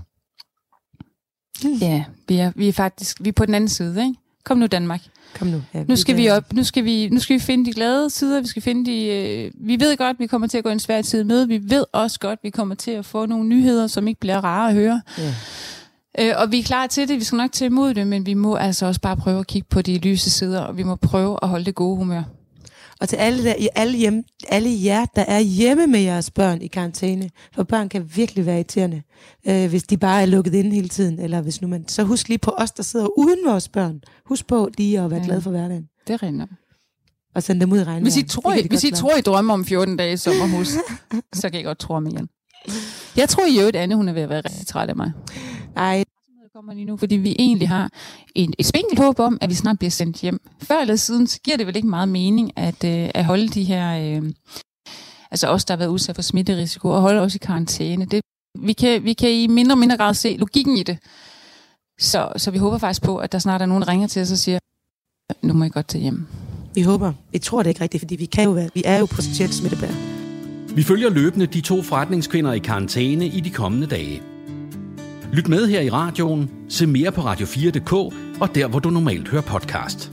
ja, 1.81 2.03
vi 2.27 2.37
er, 2.37 2.51
vi 2.55 2.67
er 2.67 2.73
faktisk 2.73 3.17
vi 3.21 3.29
er 3.29 3.33
på 3.33 3.45
den 3.45 3.53
anden 3.53 3.67
side, 3.69 4.01
ikke? 4.01 4.13
Kom 4.45 4.57
nu, 4.57 4.65
Danmark. 4.67 5.01
Kom 5.39 5.47
nu. 5.47 5.61
Ja, 5.73 5.83
Nu 5.83 5.95
skal 5.95 6.17
vi 6.17 6.29
op. 6.29 6.53
Nu 6.53 6.63
skal 6.63 6.83
vi, 6.85 7.09
nu 7.09 7.19
skal 7.19 7.33
vi 7.33 7.39
finde 7.39 7.65
de 7.65 7.73
glade 7.73 8.09
sider. 8.09 8.41
Vi 8.41 8.47
skal 8.47 8.61
finde 8.61 8.91
de... 8.91 9.05
Øh, 9.05 9.51
vi 9.67 9.79
ved 9.79 9.97
godt, 9.97 10.19
vi 10.19 10.27
kommer 10.27 10.47
til 10.47 10.57
at 10.57 10.63
gå 10.63 10.69
en 10.69 10.79
svær 10.79 11.01
tid 11.01 11.23
møde. 11.23 11.47
Vi 11.47 11.61
ved 11.63 11.85
også 11.93 12.19
godt, 12.19 12.39
vi 12.43 12.49
kommer 12.49 12.75
til 12.75 12.91
at 12.91 13.05
få 13.05 13.25
nogle 13.25 13.47
nyheder, 13.49 13.87
som 13.87 14.07
ikke 14.07 14.19
bliver 14.19 14.43
rare 14.43 14.69
at 14.69 14.75
høre. 14.75 15.01
Ja. 15.17 15.33
Øh, 16.19 16.33
og 16.37 16.51
vi 16.51 16.59
er 16.59 16.63
klar 16.63 16.87
til 16.87 17.07
det. 17.07 17.19
Vi 17.19 17.23
skal 17.23 17.35
nok 17.37 17.51
tage 17.51 17.65
imod 17.67 17.93
det, 17.93 18.07
men 18.07 18.25
vi 18.25 18.33
må 18.33 18.55
altså 18.55 18.85
også 18.85 19.01
bare 19.01 19.17
prøve 19.17 19.39
at 19.39 19.47
kigge 19.47 19.67
på 19.69 19.81
de 19.81 19.97
lyse 19.97 20.29
sider, 20.29 20.61
og 20.61 20.77
vi 20.77 20.83
må 20.83 20.95
prøve 20.95 21.39
at 21.41 21.49
holde 21.49 21.65
det 21.65 21.75
gode 21.75 21.97
humør. 21.97 22.23
Og 23.01 23.09
til 23.09 23.15
alle, 23.15 23.43
der, 23.43 23.53
alle, 23.75 23.97
hjem, 23.97 24.23
alle 24.49 24.69
jer, 24.83 25.05
der 25.15 25.21
er 25.27 25.39
hjemme 25.39 25.87
med 25.87 25.99
jeres 25.99 26.31
børn 26.31 26.61
i 26.61 26.67
karantæne, 26.67 27.29
for 27.55 27.63
børn 27.63 27.89
kan 27.89 28.11
virkelig 28.15 28.45
være 28.45 28.55
irriterende, 28.55 29.01
øh, 29.47 29.69
hvis 29.69 29.83
de 29.83 29.97
bare 29.97 30.21
er 30.21 30.25
lukket 30.25 30.53
inde 30.53 30.71
hele 30.75 30.89
tiden, 30.89 31.19
eller 31.19 31.41
hvis 31.41 31.61
nu 31.61 31.67
man, 31.67 31.87
så 31.87 32.03
husk 32.03 32.27
lige 32.27 32.37
på 32.37 32.51
os, 32.57 32.71
der 32.71 32.83
sidder 32.83 33.19
uden 33.19 33.39
vores 33.45 33.69
børn. 33.69 34.01
Husk 34.25 34.47
på 34.47 34.69
lige 34.77 34.99
at 35.01 35.11
være 35.11 35.19
Ja. 35.19 35.25
glad 35.25 35.41
for 35.41 35.49
hverdagen, 35.51 35.87
Det 36.07 36.13
er 36.13 36.23
rent. 36.23 36.43
og 37.35 37.43
sende 37.43 37.61
dem 37.61 37.71
ud 37.71 37.77
i 37.77 37.83
regnvejr. 37.83 38.01
Hvis 38.01 38.17
I 38.17 38.23
tror, 38.23 38.53
I, 38.53 38.67
hvis 38.69 38.83
I 38.83 38.91
tror, 38.91 39.17
I 39.17 39.21
drømmer 39.21 39.53
om 39.53 39.65
14 39.65 39.97
dage 39.97 40.13
i 40.13 40.17
sommerhus, 40.17 40.67
så 41.33 41.49
kan 41.49 41.59
I 41.59 41.63
godt 41.63 41.79
tro 41.79 41.93
om 41.93 42.07
igen. 42.07 42.27
Jeg 43.17 43.29
tror 43.29 43.45
i 43.45 43.59
øvrigt, 43.59 43.75
Anne, 43.75 43.95
hun 43.95 44.07
er 44.09 44.13
ved 44.13 44.21
at 44.21 44.29
være 44.29 44.41
rigtig 44.41 44.67
træt 44.67 44.89
af 44.89 44.95
mig. 44.95 45.11
klare. 45.75 46.02
Kommer 46.55 46.73
lige 46.73 46.85
nu, 46.85 46.97
fordi 46.97 47.15
vi 47.15 47.35
egentlig 47.39 47.69
har 47.69 47.89
et, 48.35 48.55
et 48.59 48.65
spinkelt 48.65 48.99
håb 48.99 49.19
om, 49.19 49.37
at 49.41 49.49
vi 49.49 49.53
snart 49.53 49.79
bliver 49.79 49.91
sendt 49.91 50.21
hjem. 50.21 50.41
Før 50.61 50.81
eller 50.81 50.95
siden, 50.95 51.27
så 51.27 51.39
giver 51.43 51.57
det 51.57 51.67
vel 51.67 51.75
ikke 51.75 51.87
meget 51.87 52.09
mening 52.09 52.51
at, 52.55 52.83
øh, 52.83 53.09
at 53.13 53.25
holde 53.25 53.47
de 53.47 53.63
her, 53.63 53.97
øh, 53.97 54.31
altså 55.31 55.47
os, 55.47 55.65
der 55.65 55.73
har 55.73 55.77
været 55.77 55.89
udsat 55.89 56.15
for 56.15 56.21
smitterisiko, 56.21 56.89
og 56.89 57.01
holde 57.01 57.21
os 57.21 57.35
i 57.35 57.37
karantæne. 57.37 58.05
Det, 58.05 58.21
vi, 58.59 58.73
kan, 58.73 59.03
vi 59.03 59.13
kan 59.13 59.29
i 59.29 59.47
mindre 59.47 59.73
og 59.73 59.77
mindre 59.77 59.97
grad 59.97 60.13
se 60.13 60.37
logikken 60.39 60.77
i 60.77 60.83
det. 60.83 60.97
Så, 61.99 62.31
så 62.37 62.51
vi 62.51 62.57
håber 62.57 62.77
faktisk 62.77 63.01
på, 63.01 63.17
at 63.17 63.31
der 63.31 63.39
snart 63.39 63.61
er 63.61 63.65
nogen, 63.65 63.81
der 63.81 63.87
ringer 63.87 64.07
til 64.07 64.21
os 64.21 64.31
og 64.31 64.37
siger, 64.37 64.59
nu 65.41 65.53
må 65.53 65.65
I 65.65 65.69
godt 65.69 65.87
til 65.87 65.99
hjem. 65.99 66.27
vi 66.75 66.81
håber. 66.81 67.13
Vi 67.31 67.39
tror 67.39 67.63
det 67.63 67.69
ikke 67.69 67.81
rigtigt, 67.81 68.01
fordi 68.01 68.15
vi, 68.15 68.25
kan 68.25 68.43
jo 68.43 68.51
være, 68.51 68.69
vi 68.73 68.81
er 68.85 68.99
jo 68.99 69.05
potentielt 69.05 69.53
smittebærer. 69.53 69.95
Vi 70.75 70.83
følger 70.83 71.09
løbende 71.09 71.45
de 71.45 71.61
to 71.61 71.81
forretningskvinder 71.81 72.53
i 72.53 72.59
karantæne 72.59 73.25
i 73.25 73.39
de 73.39 73.49
kommende 73.49 73.87
dage. 73.87 74.32
Lyt 75.33 75.47
med 75.47 75.67
her 75.67 75.81
i 75.81 75.89
radioen, 75.89 76.51
se 76.69 76.87
mere 76.87 77.11
på 77.11 77.21
radio4.dk 77.21 77.93
og 78.41 78.55
der, 78.55 78.67
hvor 78.67 78.79
du 78.79 78.89
normalt 78.89 79.27
hører 79.27 79.41
podcast. 79.41 80.11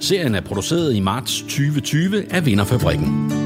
Serien 0.00 0.34
er 0.34 0.40
produceret 0.40 0.94
i 0.94 1.00
marts 1.00 1.40
2020 1.40 2.32
af 2.32 2.46
Vinderfabrikken. 2.46 3.37